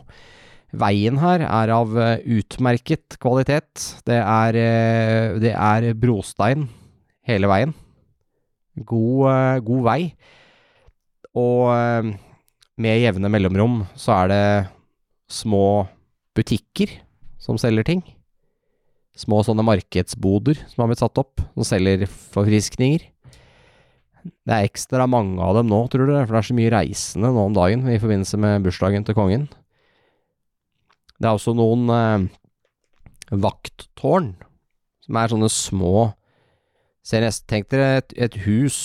[0.73, 4.01] Veien her er av eh, utmerket kvalitet.
[4.09, 6.65] Det er, eh, det er brostein
[7.29, 7.75] hele veien.
[8.81, 10.01] God, eh, god vei.
[11.37, 12.13] Og
[12.77, 14.43] med jevne mellomrom så er det
[15.33, 15.89] små
[16.37, 16.93] butikker
[17.41, 18.03] som selger ting.
[19.17, 23.09] Små sånne markedsboder som har blitt satt opp, som selger forfriskninger.
[24.23, 27.33] Det er ekstra mange av dem nå, tror dere, for det er så mye reisende
[27.33, 29.49] nå om dagen i forbindelse med bursdagen til kongen.
[31.23, 32.25] Det er også noen eh,
[33.31, 34.33] vakttårn,
[35.07, 36.11] som er sånne små
[37.07, 38.77] Ser Tenk dere et, et hus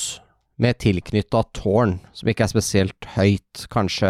[0.58, 4.10] med tilknytta tårn, som ikke er spesielt høyt, kanskje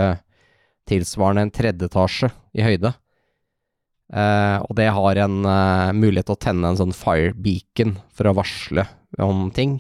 [0.88, 2.94] tilsvarende en tredje etasje i høyde.
[4.08, 8.30] Eh, og det har en eh, mulighet til å tenne en sånn fire beacon for
[8.30, 8.88] å varsle
[9.24, 9.76] om ting.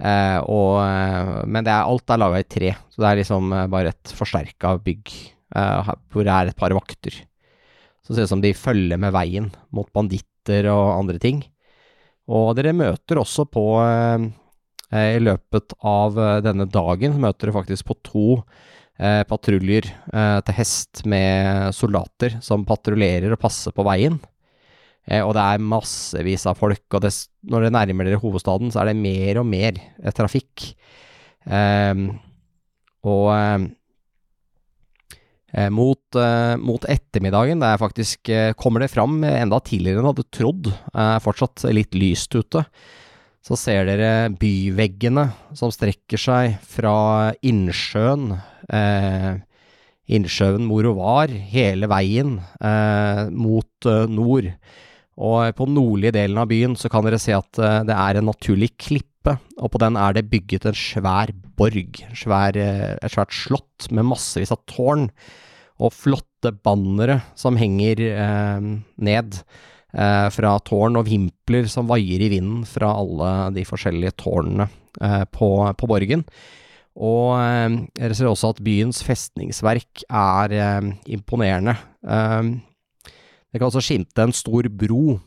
[0.00, 3.68] Eh, og, eh, men er, alt er laga i tre, så det er liksom eh,
[3.72, 7.20] bare et forsterka bygg eh, hvor det er et par vakter.
[8.02, 11.42] Så det ser ut som de følger med veien mot banditter og andre ting.
[12.30, 14.26] Og dere møter også på eh,
[14.92, 18.28] eh, I løpet av eh, denne dagen møter dere faktisk på to
[19.02, 24.18] patruljer til hest med soldater som patruljerer og passer på veien.
[25.24, 27.10] Og det er massevis av folk, og det,
[27.50, 29.80] når dere nærmer dere hovedstaden, så er det mer og mer
[30.14, 30.68] trafikk.
[33.08, 33.26] Og
[35.68, 40.14] mot, eh, mot ettermiddagen, det er faktisk eh, Kommer det fram enda tidligere enn jeg
[40.14, 42.64] hadde trodd, eh, fortsatt litt lyst ute,
[43.42, 45.26] så ser dere byveggene
[45.58, 48.36] som strekker seg fra innsjøen,
[48.72, 49.42] eh,
[50.12, 54.48] innsjøen Morovar, hele veien eh, mot eh, nord.
[55.22, 58.30] Og på nordlige delen av byen så kan dere se at eh, det er en
[58.30, 58.72] naturlig
[59.22, 63.90] klippe, og på den er det bygget en svær borg, svær, eh, et svært slott
[63.90, 65.10] med massevis av tårn
[65.80, 68.60] og flotte bannere som henger eh,
[68.98, 69.38] ned
[69.94, 74.68] eh, fra tårn og vimpler som vaier i vinden fra alle de forskjellige tårnene
[75.00, 76.24] eh, på, på borgen.
[76.96, 81.76] Og eh, dere ser også at byens festningsverk er eh, imponerende.
[82.02, 82.52] Eh,
[83.52, 85.20] det kan også skimte en stor bro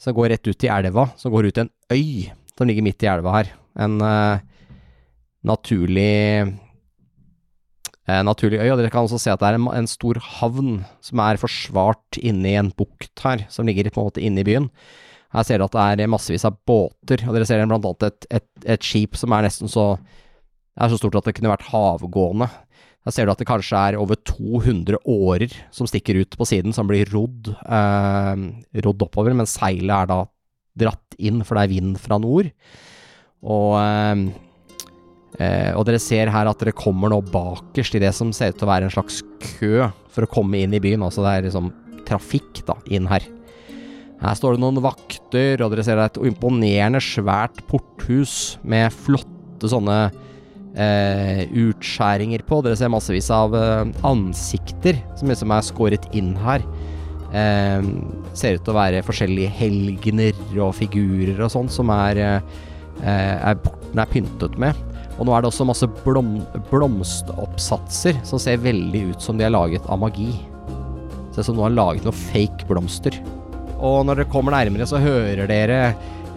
[0.00, 2.30] som går rett ut i elva, som går ut til en øy
[2.60, 3.52] som ligger midt i elva her.
[3.80, 4.36] En uh,
[5.48, 6.44] naturlig
[8.04, 10.82] uh, naturlig øy, og dere kan også se at det er en, en stor havn
[11.00, 14.48] som er forsvart inne i en bukt her, som ligger på en måte inne i
[14.50, 14.68] byen.
[15.32, 18.32] Her ser dere at det er massevis av båter, og dere ser blant annet et,
[18.40, 19.94] et, et skip som er nesten så
[20.80, 22.48] er så stort at det kunne vært havgående.
[23.06, 26.74] Her ser du at det kanskje er over 200 årer som stikker ut på siden,
[26.76, 28.42] som blir rodd, eh,
[28.84, 30.18] rodd oppover, men seilet er da
[30.78, 32.50] dratt inn, for det er vind fra nord.
[33.40, 34.22] Og, eh,
[35.40, 38.60] eh, og dere ser her at dere kommer nå bakerst i det som ser ut
[38.60, 39.22] til å være en slags
[39.56, 41.04] kø for å komme inn i byen.
[41.06, 41.72] Altså det er liksom
[42.08, 43.24] trafikk da, inn her.
[44.20, 49.70] Her står det noen vakter, og dere ser er et imponerende svært porthus med flotte
[49.72, 50.10] sånne
[50.76, 52.60] eh, utskjæringer på.
[52.64, 56.64] Dere ser massevis av eh, ansikter som liksom er skåret inn her.
[57.30, 57.90] Eh,
[58.34, 63.60] ser ut til å være forskjellige helgener og figurer og sånn som er, eh, er
[63.62, 64.74] porten er pyntet med.
[65.18, 66.38] Og nå er det også masse blom,
[66.70, 70.32] blomstoppsatser som ser veldig ut som de er laget av magi.
[71.30, 73.18] Ser ut som noen har laget noen fake blomster.
[73.78, 75.80] Og når dere kommer nærmere, så hører dere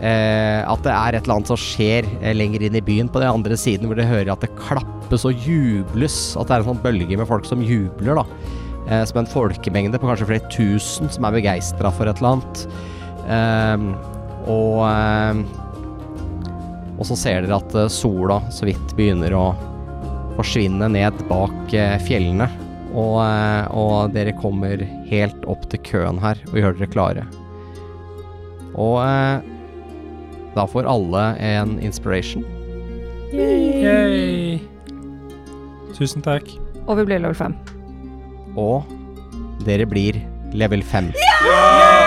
[0.04, 3.24] eh, at det er et eller annet som skjer eh, lenger inn i byen på
[3.24, 6.18] den andre siden, hvor dere hører at det klappes og jubles.
[6.40, 8.28] At det er en sånn bølge med folk som jubler, da.
[8.90, 12.66] Eh, som en folkemengde på kanskje flere tusen som er begeistra for et eller annet.
[13.28, 13.86] Eh,
[14.52, 15.44] og eh,
[17.00, 19.46] Og så ser dere at eh, sola så vidt begynner å
[20.38, 22.50] forsvinne ned bak eh, fjellene.
[22.94, 27.24] Og, eh, og dere kommer helt opp til køen her og gjør dere klare.
[28.78, 29.42] Og eh,
[30.54, 32.46] da får alle en inspiration.
[33.34, 34.60] Yay!
[35.98, 36.46] Tusen takk.
[36.86, 37.56] Og vi blir level 5.
[38.60, 38.86] Og
[39.66, 40.22] dere blir
[40.54, 41.14] level 5.
[41.46, 42.03] Ja!